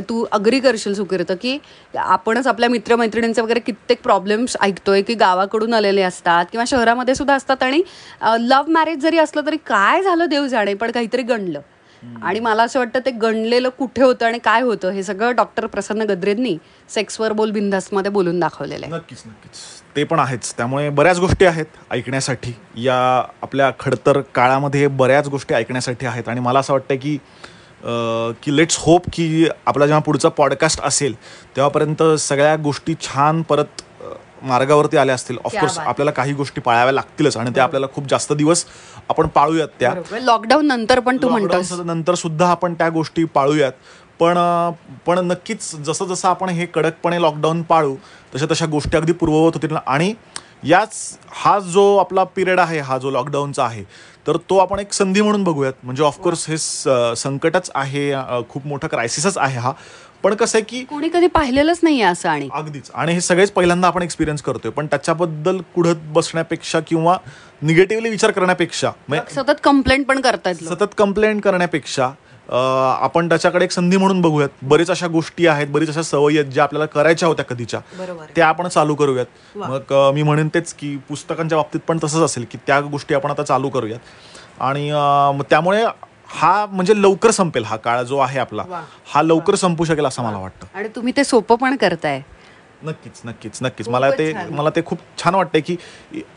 [0.10, 1.58] तू अग्री करशील सुकिरतं की
[1.98, 7.64] आपणच आपल्या मित्रमैत्रिणींचे वगैरे कित्येक प्रॉब्लेम्स ऐकतोय की गावाकडून आलेले असतात किंवा शहरामध्ये सुद्धा असतात
[7.64, 7.82] आणि
[8.40, 11.62] लव्ह मॅरेज जरी असलं तरी काय झालं देव जाणे पण काहीतरी गणलं
[12.24, 16.02] आणि मला असं वाटतं ते गणलेलं कुठे होतं आणि काय होतं हे सगळं डॉक्टर प्रसन्न
[16.02, 16.58] गद्रेंनी
[16.90, 18.96] सेक्सवर बोल बिंदासमध्ये बोलून दाखवलेलं आहे.
[18.96, 19.52] नक्कीच नक्कीच.
[19.96, 20.54] ते पण आहेच.
[20.58, 22.54] त्यामुळे बऱ्याच गोष्टी आहेत ऐकण्यासाठी.
[22.76, 22.98] या
[23.42, 26.30] आपल्या खडतर काळामध्ये बऱ्याच गोष्टी ऐकण्यासाठी आहेत.
[26.30, 27.18] आणि मला असं वाटतं की
[28.44, 31.14] की लेट्स होप की आपला जेव्हा पुढचा पॉडकास्ट असेल
[31.56, 33.82] तेव्हापर्यंत सगळ्या गोष्टी छान परत
[34.42, 35.38] मार्गावरती आल्या असतील.
[35.46, 35.78] ऑफकोर्स.
[35.80, 38.66] आपल्याला काही गोष्टी पाळाव्या लागतीलच आणि त्या आपल्याला खूप जास्त दिवस
[39.10, 39.94] आपण पाळूयात त्या.
[40.22, 43.72] लॉकडाऊन नंतर पण तू लॉकडाऊनच्या नंतर सुद्धा आपण त्या गोष्टी पाळूयात.
[44.20, 44.38] पण
[45.06, 47.96] पण नक्कीच जसं जसं आपण हे कडकपणे लॉकडाऊन पाळू
[48.36, 49.76] तशा तशा गोष्टी अगदी पूर्ववत होतील.
[49.88, 50.14] आणि
[50.64, 53.84] याच हा जो आपला पिरियड आहे हा जो लॉकडाऊनचा आहे
[54.28, 55.74] तर तो आपण एक संधी म्हणून बघूयात.
[55.84, 58.12] म्हणजे ऑफकोर्स हे संकटच आहे
[58.50, 59.72] खूप मोठं क्रायसिसच आहे हा.
[60.24, 62.48] पण कसं आहे की कोणी कधी पाहिलेलंच नाहीये असं आणि.
[62.54, 62.90] अगदीच.
[62.94, 64.72] आणि हे सगळेच पहिल्यांदा आपण एक्सपिरियन्स करतोय.
[64.72, 67.18] पण त्याच्याबद्दल कुढत बसण्यापेक्षा किंवा
[67.62, 70.74] निगेटिव्हली विचार करण्यापेक्षा म्हणजे सतत कंप्लेंट पण करतायत लोक.
[70.74, 72.10] सतत कंप्लेंट करण्यापेक्षा
[72.50, 74.50] आपण त्याच्याकडे एक संधी म्हणून बघूयात.
[74.62, 77.80] बरेच अशा गोष्टी आहेत बरीच अशा सवयी आहेत ज्या आपल्याला करायच्या होत्या कधीच्या.
[78.36, 79.58] त्या आपण चालू करूयात.
[79.58, 83.44] मग मी म्हणेन तेच की पुस्तकांच्या बाबतीत पण तसंच असेल की त्या गोष्टी आपण आता
[83.44, 84.00] चालू करूयात.
[84.60, 84.90] आणि
[85.50, 85.84] त्यामुळे
[86.30, 88.82] हा म्हणजे लवकर संपेल हा काळ जो आहे आपला वा.
[89.14, 92.22] हा लवकर संपू शकेल असं मला वाटतं आणि तुम्ही ते सोपं पण करताय
[92.84, 93.88] नक्कीच नक्कीच नक्कीच.
[93.90, 94.34] मला ते.
[94.50, 95.76] मला ते खूप छान वाटते की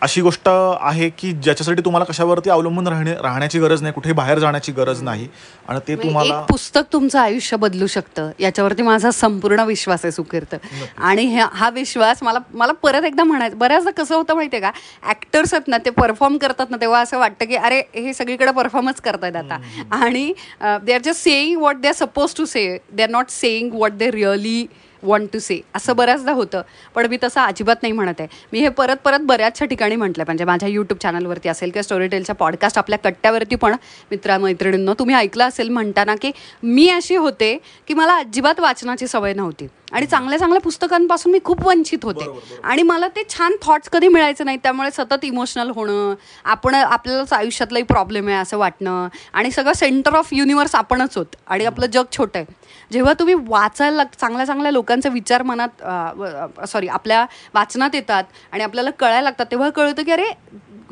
[0.01, 0.49] अशी गोष्ट
[0.81, 5.29] आहे की ज्याच्यासाठी तुम्हाला कशावरती अवलंबून राहणे राहण्याची गरज नाही कुठे बाहेर जाण्याची गरज नाही.
[5.69, 8.31] आणि ते म्हणजे तुम्हाला एक पुस्तक तुमचं आयुष्य बदलू शकतं.
[8.39, 10.55] याच्यावरती माझा संपूर्ण विश्वास आहे सुकीर्त
[10.99, 14.71] आणि हे- हा विश्वास मला मला परत एकदा म्हणायचं बऱ्याचदा कसं होतं माहितीये का?
[15.11, 19.01] ऍक्टर्स आहेत ना ते परफॉर्म करतात ना तेव्हा असं वाटतं की अरे हे सगळीकडे परफॉर्मच
[19.01, 19.59] करतायत आता.
[19.91, 23.71] आणि they are just saying what they are suppose to say they are not saying
[23.75, 24.67] what they really
[25.03, 26.63] want to say असं बऱ्याचदा होतं.
[26.95, 28.29] पण मी तसं अजिबात नाही म्हणत आहे.
[28.53, 32.35] मी हे परत परत बऱ्याचशा ठिकाणी म्हटलं म्हणजे माझ्या यूट्यूब चॅनलवरती असेल किंवा स्टोरी टेलच्या
[32.35, 33.77] पॉडकास्ट आपल्या कट्ट्यावरती पण
[34.11, 36.31] मित्रामैत्रिणींनो तुम्ही ऐकलं असेल म्हणताना की
[36.63, 37.57] मी अशी होते
[37.89, 39.67] की मला अजिबात वाचनाची सवय नव्हती.
[39.93, 42.27] आणि चांगल्या चांगल्या पुस्तकांपासून मी खूप वंचित होते.
[42.65, 47.85] आणि मला ते छान थॉट्स कधी मिळायचे नाही त्यामुळे सतत इमोशनल होणं आपण आपल्यालाच आयुष्यातलाही
[47.85, 51.27] प्रॉब्लेम आहे असं वाटणं आणि सगळं सेंटर ऑफ युनिवर्स आपणच होत.
[51.47, 52.61] आणि आपलं जग छोटं आहे.
[52.91, 57.25] जेव्हा तुम्ही वाचायला लाग चांगल्या चांगल्या लोकांचे विचार मनात सॉरी आपल्या
[57.55, 60.31] वाचनात येतात आणि आपल्याला कळायला लागतात तेव्हा कळतं की अरे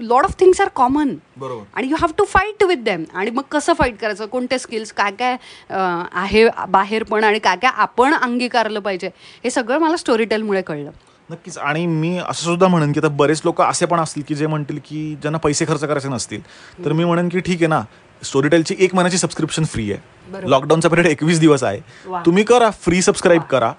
[0.03, 1.63] lot of things are common बरोबर.
[1.75, 4.27] आणि you have to fight with them आणि मग कसं फाईट करायचं?
[4.27, 5.37] कोणते स्किल्स काय काय
[5.71, 9.11] आहे बाहेर पण आणि काय काय आपण अंगीकारलं पाहिजे?
[9.45, 10.91] हे सगळं मला स्टोरी टेलमुळे कळलं.
[11.31, 11.59] नक्कीच.
[11.59, 14.79] आणि मी असं सुद्धा म्हणेन की आता बरेच लोक असे पण असतील की जे म्हणतील
[14.85, 16.41] की ज्यांना पैसे खर्च करायचे नसतील.
[16.85, 17.83] तर मी म्हणेन की ठीक आहे ना
[18.23, 20.49] स्टोरीटेलची एक महिन्याची सबस्क्रिप्शन फ्री आहे.
[20.49, 21.81] लॉकडाऊनचा पिरियड एकवीस दिवस आहे.
[22.27, 23.73] तुम्ही करा फ्री सबस्क्राईब करा.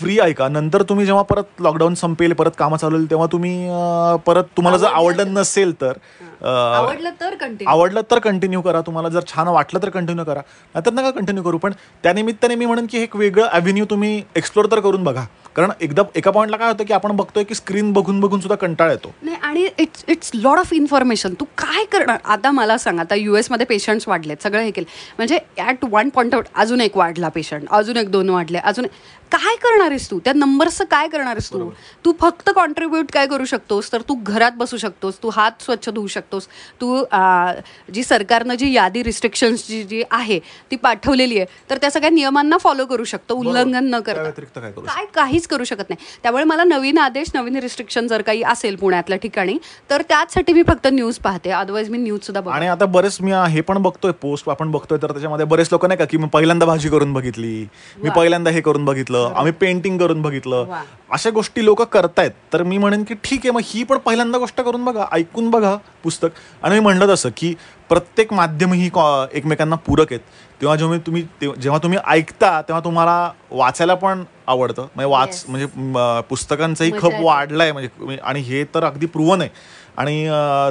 [0.00, 3.68] फ्री ऐका नंतर तुम्ही जेव्हा परत लॉकडाऊन संपेल परत कामं चालू होईल तेव्हा तुम्ही
[4.26, 5.98] परत तुम्हाला जर आवडलं नसेल तर
[6.42, 8.80] आवडलं तर कंटिन्यू आवडलं तर कंटिन्यू करा.
[8.80, 10.40] तुम्हाला जर छान वाटलं तर कंटिन्यू करा.
[10.74, 11.58] नाहीतर नका कंटिन्यू करू.
[11.58, 15.24] पण त्यानिमित्ताने मी म्हणेन की एक वेगळं अव्हेन्यू तुम्ही एक्सप्लोर तर करून बघा.
[15.56, 18.90] कारण एकदा एका पॉईंटला काय होतं की आपण बघतोय की स्क्रीन बघून बघून सुद्धा कंटाळ
[18.90, 19.12] येतो.
[19.22, 22.18] नाही आणि it's it's lot of information तू काय करणार?
[22.24, 24.86] आता मला सांग आता यू एसमध्ये पेशंट्स वाढलेत सगळं हे केलं.
[25.18, 28.86] म्हणजे ॲट वन पॉईंट आउट अजून एक वाढला पेशंट अजून एक दोन वाढले अजून
[29.32, 30.18] काय करणार आहेस तू?
[30.24, 31.68] त्या नंबर्सचं काय करणार आहेस तू?
[32.04, 33.90] तू फक्त कॉन्ट्रीब्यूट काय करू शकतोस?
[33.92, 36.46] तर तू घरात बसू शकतोस तू हात स्वच्छ धुवू शकतोस
[36.80, 37.02] तू
[37.94, 40.38] जी सरकारनं जी यादी रिस्ट्रिक्शन्स जी जी आहे
[40.70, 44.30] ती पाठवलेली आहे तर त्या सगळ्या नियमांना फॉलो करू शकतो उल्लंघन न करता.
[44.76, 46.04] काय काहीच करू शकत नाही.
[46.22, 49.56] त्यामुळे मला नवीन आदेश नवीन रिस्ट्रिक्शन जर काही असेल पुण्यातल्या ठिकाणी
[49.90, 51.50] तर त्याचसाठी मी फक्त न्यूज पाहते.
[51.50, 55.12] अदरवाईज मी न्यूज सुद्धा आणि आता बरेच मी हे पण बघतोय पोस्ट आपण बघतोय तर
[55.12, 57.66] त्याच्यामध्ये बरेच लोक नाही का की मी पहिल्यांदा भाजी करून बघितली
[58.02, 60.64] मी पहिल्यांदा हे करून बघितलं बघितलं आम्ही पेंटिंग करून बघितलं.
[61.10, 62.30] अशा गोष्टी लोक करतायत.
[62.52, 65.76] तर मी म्हणेन की ठीक आहे मग ही पण पहिल्यांदा गोष्ट करून बघा ऐकून बघा
[66.02, 66.28] पुस्तक.
[66.62, 67.54] आणि मी म्हणलं तसं की
[67.88, 68.90] प्रत्येक माध्यम ही
[69.32, 70.20] एकमेकांना पूरक आहेत.
[70.60, 71.22] तेव्हा जेव्हा मी- तुम्ही
[71.60, 74.82] जेव्हा तुम्ही ऐकता तेव्हा तुम्हाला वाचायला पण आवडतं.
[74.82, 75.44] म्हणजे वाच.
[75.48, 75.66] म्हणजे
[76.28, 77.10] पुस्तकांचाही खप.
[77.20, 77.72] वाढलाय.
[77.72, 79.50] म्हणजे आणि हे तर अगदी प्रुवन आहे.
[79.96, 80.26] आणि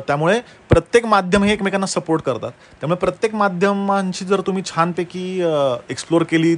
[0.08, 2.52] त्यामुळे प्रत्येक माध्यम हे एकमेकांना सपोर्ट करतात.
[2.52, 5.44] त्यामुळे प्रत्येक माध्यमांची जर तुम्ही छानपैकी
[5.90, 6.58] एक्सप्लोर केलीत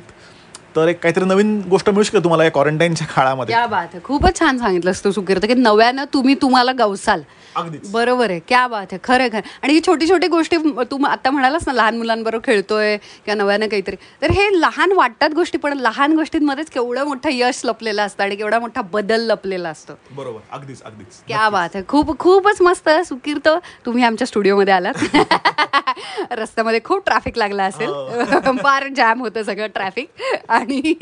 [0.76, 4.00] तर एक काहीतरी नवीन गोष्ट मिळू शकते तुम्हाला या क्वारंटाईनच्या काळामध्ये.
[4.04, 7.22] खूपच छान सांगितलंस तू सुकीर्त की नव्यानं तुम्ही तुम्हाला गवसाल.
[7.56, 7.92] अगदीच.
[7.92, 8.40] बरोबर आहे.
[8.40, 8.98] क्या बात आहे.
[9.04, 9.40] खरं खरं.
[9.64, 10.58] आणि ही छोटी छोटी गोष्टी
[10.92, 13.96] तू आता म्हणालास ना लहान मुलांबरोबर खेळतोय किंवा नव्यानं काहीतरी.
[14.22, 18.60] तर हे लहान वाटतात गोष्टी पण लहान गोष्टींमध्येच केवढं मोठं यश लपलेलं असतं आणि केवढा
[18.60, 19.94] मोठा बदल लपलेला असतो.
[20.12, 20.40] बरोबर.
[20.52, 21.24] अगदीच अगदीच.
[21.28, 21.84] क्या बात आहे.
[21.88, 23.50] खूप खूपच मस्त सुकीर्त.
[23.86, 24.94] तुम्ही आमच्या स्टुडिओमध्ये आलात.
[26.32, 27.90] रस्त्यामध्ये खूप ट्रॅफिक लागला असेल.
[28.64, 30.10] फार जॅम होतं सगळं ट्रॅफिक
[30.50, 30.94] आणि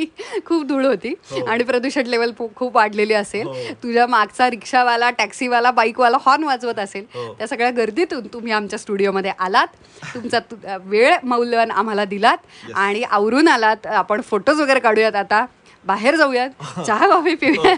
[0.46, 1.14] खूप धूळ होती.
[1.48, 3.48] आणि प्रदूषण लेवल खूप वाढलेली असेल.
[3.48, 3.54] हो.
[3.84, 7.06] तुझ्या मागचा रिक्षावाला टॅक्सीवाला बाईकवाला हॉर्न वाजवत असेल.
[7.14, 7.34] हो.
[7.34, 9.68] त्या सगळ्या गर्दीतून तुम्ही आमच्या स्टुडिओमध्ये आलात.
[10.14, 10.40] तुमचा
[10.84, 12.38] वेळ मौल्यवान आम्हाला दिलात.
[12.76, 13.88] आणि आवरून आलात.
[13.88, 15.46] आपण फोटोज वगैरे काढूयात आता.
[15.86, 16.50] बाहेर जाऊयात.
[16.88, 17.76] चहा कॉफी पिऊया.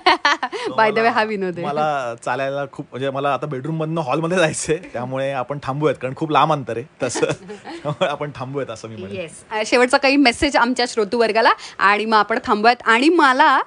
[0.76, 1.66] बाय द वे हा विनोद आहे.
[1.66, 4.78] मला चालायला खूप म्हणजे मला आता बेडरूम मधनं हॉलमध्ये जायचंय.
[4.94, 7.26] त्यामुळे आपण थांबूयात कारण खूप लांब अंतर आहे तसं.
[8.06, 9.28] आपण थांबूयात असं मी
[9.66, 12.76] शेवटचा काही मेसेज आमच्या श्रोतू वर्गाला आणि मग आपण थांबूयात.
[12.86, 13.62] आणि मला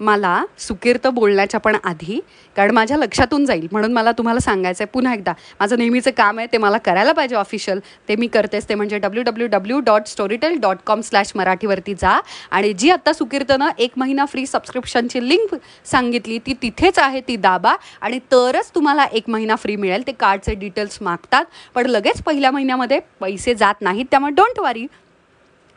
[0.00, 2.18] मला सुकीर्त बोलण्याच्या पण आधी
[2.56, 3.66] कारण माझ्या लक्षातून जाईल.
[3.72, 7.36] म्हणून मला तुम्हाला सांगायचं आहे पुन्हा एकदा माझं नेहमीचं काम आहे ते मला करायला पाहिजे
[7.36, 11.94] ऑफिशियल ते मी करतेच ते म्हणजे W W W dot Storytel dot com slash मराठीवरती
[11.94, 12.18] जा.
[12.50, 17.74] आणि जी आत्ता सुकीर्तनं एक महिना फ्री सबस्क्रिप्शनची लिंक सांगितली ती तिथेच आहे ती दाबा.
[18.00, 20.06] आणि तरच तुम्हाला एक महिना फ्री मिळेल.
[20.06, 21.44] ते कार्डचे डिटेल्स मागतात.
[21.74, 24.86] पण लगेच पहिल्या महिन्यामध्ये पैसे जात नाहीत त्यामुळे डोंट वारी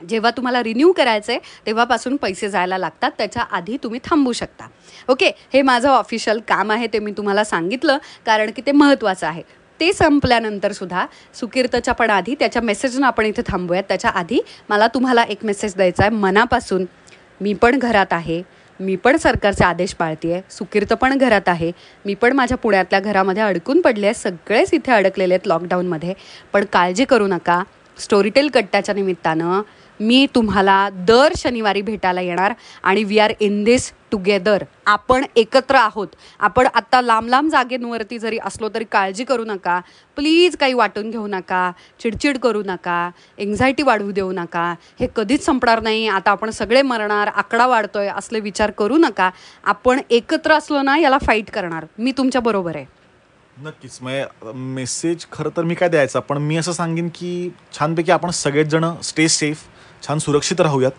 [0.02, 3.12] जेव्हा तुम्हाला रिन्यू करायचं आहे तेव्हापासून पैसे जायला लागतात.
[3.18, 4.68] त्याच्या आधी तुम्ही थांबू शकता.
[5.10, 9.42] ओके हे माझं ऑफिशियल काम आहे ते मी तुम्हाला सांगितलं कारण की ते महत्त्वाचं आहे.
[9.80, 11.06] ते संपल्यानंतर सुद्धा
[11.40, 13.84] सुकीर्तच्या पण आधी त्याच्या मेसेजनं आपण इथे थांबूयात.
[13.88, 14.40] त्याच्या आधी
[14.70, 16.16] मला तुम्हाला एक मेसेज द्यायचा आहे.
[16.16, 16.86] मनापासून
[17.42, 18.42] मी पण घरात आहे.
[18.80, 21.72] मी पण सरकारचे आदेश पाळते सुकीर्त पण घरात आहे.
[22.06, 26.14] मी पण माझ्या पुण्यातल्या घरामध्ये अडकून पडले आहे सगळेच इथे अडकलेले आहेत लॉकडाऊनमध्ये
[26.54, 27.62] पण काळजी करू नका.
[27.98, 29.62] स्टोरीटेल कट्ट्याच्या निमित्तानं
[30.00, 36.08] मी तुम्हाला दर शनिवारी भेटायला येणार आणि we are in this together आपण एकत्र आहोत.
[36.40, 39.80] आपण आत्ता लांब लांब जागेंवरती जरी असलो तरी काळजी करू नका.
[40.18, 41.72] प्लीज काही वाटून घेऊ नका.
[42.00, 43.10] चिडचिड करू नका.
[43.38, 44.74] एन्झायटी वाढवू देऊ नका.
[45.00, 46.08] हे कधीच संपणार नाही.
[46.08, 49.30] आता आपण सगळे मरणार आकडा वाढतोय असले विचार करू नका.
[49.64, 51.86] आपण एकत्र असलो ना याला फाईट करणार.
[51.98, 52.86] मी तुमच्या बरोबर आहे.
[53.64, 53.98] नक्कीच.
[54.02, 56.20] म्हणजे मेसेज खरं तर मी काय द्यायचा?
[56.20, 59.64] पण मी असं सांगेन की छानपैकी आपण सगळेच जण स्टे सेफ
[60.08, 60.92] छान सुरक्षित राहूयात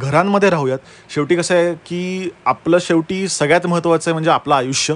[0.00, 0.78] घरांमध्ये राहूयात.
[1.14, 4.94] शेवटी कसं आहे की आपलं शेवटी सगळ्यात महत्त्वाचं आहे म्हणजे आपलं आयुष्य.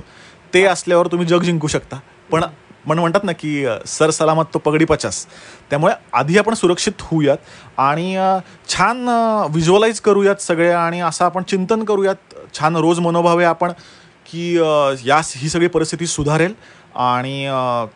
[0.55, 1.99] ते असल्यावर तुम्ही जग जिंकू शकता.
[2.31, 2.45] पण
[2.89, 5.27] पण म्हणतात ना की सर सलामत तो पगडी पचास.
[5.71, 8.17] त्यामुळे आधी आपण सुरक्षित होऊयात आणि
[8.69, 9.09] छान
[9.51, 12.35] व्हिज्युअलाइज करूयात सगळे आणि असं आपण चिंतन करूयात.
[12.59, 13.73] छान रोज मनोभावे आपण
[14.27, 14.55] की
[15.07, 16.55] या ही सगळी परिस्थिती सुधारेल.
[16.95, 17.47] आणि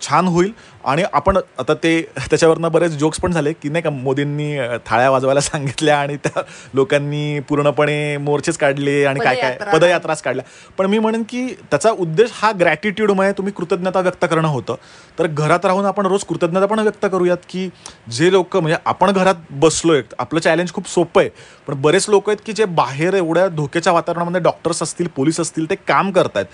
[0.02, 0.52] छान होईल.
[0.84, 5.40] आणि आपण आता ते त्याच्यावरनं बरेच जोक्स पण झाले की नाही का मोदींनी थाळ्या वाजवायला
[5.40, 6.42] सांगितल्या आणि त्या
[6.74, 9.72] लोकांनी पूर्णपणे मोर्चेच काढले आणि काय काय पदयात्रा.
[9.72, 10.44] पदयात्राच काढल्या.
[10.78, 14.74] पण मी म्हणेन की त्याचा उद्देश हा ग्रॅटिट्यूडमुळे तुम्ही कृतज्ञता व्यक्त करणं होतं.
[15.18, 17.68] तर घरात राहून आपण रोज कृतज्ञता पण व्यक्त करूयात की
[18.12, 21.30] जे लोक म्हणजे आपण घरात बसलोय आपलं चॅलेंज खूप सोपं आहे.
[21.68, 25.74] पण बरेच लोक आहेत की जे बाहेर एवढ्या धोक्याच्या वातावरणामध्ये डॉक्टर्स असतील पोलीस असतील ते
[25.88, 26.46] काम करतायत.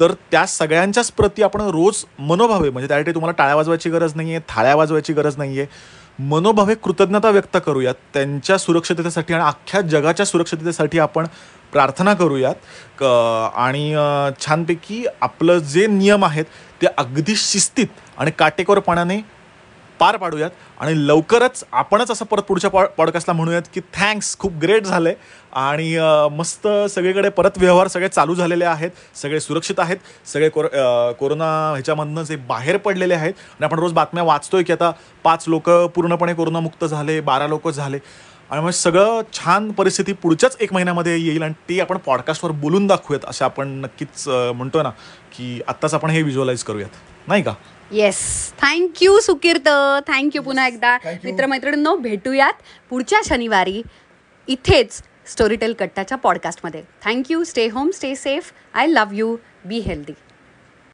[0.00, 4.40] तर त्या सगळ्यांच्याच प्रती आपण रोज मनोभावे म्हणजे त्यासाठी तुम्हाला टाळ्या वाजवायची गरज नाही आहे
[4.48, 5.96] थाळ्या वाजवायची गरज नाही आहे
[6.28, 7.94] मनोभावे कृतज्ञता व्यक्त करूयात.
[8.14, 11.26] त्यांच्या सुरक्षिततेसाठी आणि अख्ख्या जगाच्या सुरक्षिततेसाठी आपण
[11.72, 12.54] प्रार्थना करूयात.
[13.56, 13.94] आणि
[14.40, 16.44] छानपैकी आपलं जे नियम आहेत
[16.82, 17.86] ते अगदी शिस्तीत
[18.18, 19.20] आणि काटेकोरपणाने
[20.00, 20.50] पार पाडूयात.
[20.80, 25.14] आणि लवकरच आपणच असं परत पुढच्या पॉ पॉडकास्टला म्हणूयात की थँक्स खूप ग्रेट झालंय.
[25.52, 25.96] आणि
[26.32, 28.90] मस्त सगळीकडे परत व्यवहार सगळे चालू झालेले आहेत.
[29.22, 29.96] सगळे सुरक्षित आहेत.
[30.32, 30.66] सगळे कोर
[31.18, 33.32] कोरोना ह्याच्यामधनं जे बाहेर पडलेले आहेत.
[33.32, 34.90] आणि आपण रोज बातम्या वाचतोय की आता
[35.24, 37.98] पाच लोक पूर्णपणे कोरोनामुक्त झाले बारा लोक झाले.
[38.50, 43.28] आणि मग सगळं छान परिस्थिती पुढच्याच एक महिन्यामध्ये येईल आणि ती आपण पॉडकास्टवर बोलून दाखवूयात
[43.30, 44.90] असं आपण नक्कीच म्हणतो म्हणतोय ना
[45.36, 46.90] की आत्ताच आपण हे व्हिज्युअलाइज करूयात.
[47.28, 47.52] नाही का?
[47.92, 48.18] येस
[48.62, 49.68] थँक्यू सुकीर्त
[50.08, 50.96] थँक्यू पुन्हा एकदा.
[51.24, 53.82] मित्रमैत्रिणींनो भेटूयात पुढच्या शनिवारी
[54.48, 55.00] इथेच
[55.32, 60.12] स्टोरीटेल कट्टाच्या पॉडकास्टमध्ये thank you stay home stay safe I love you be healthy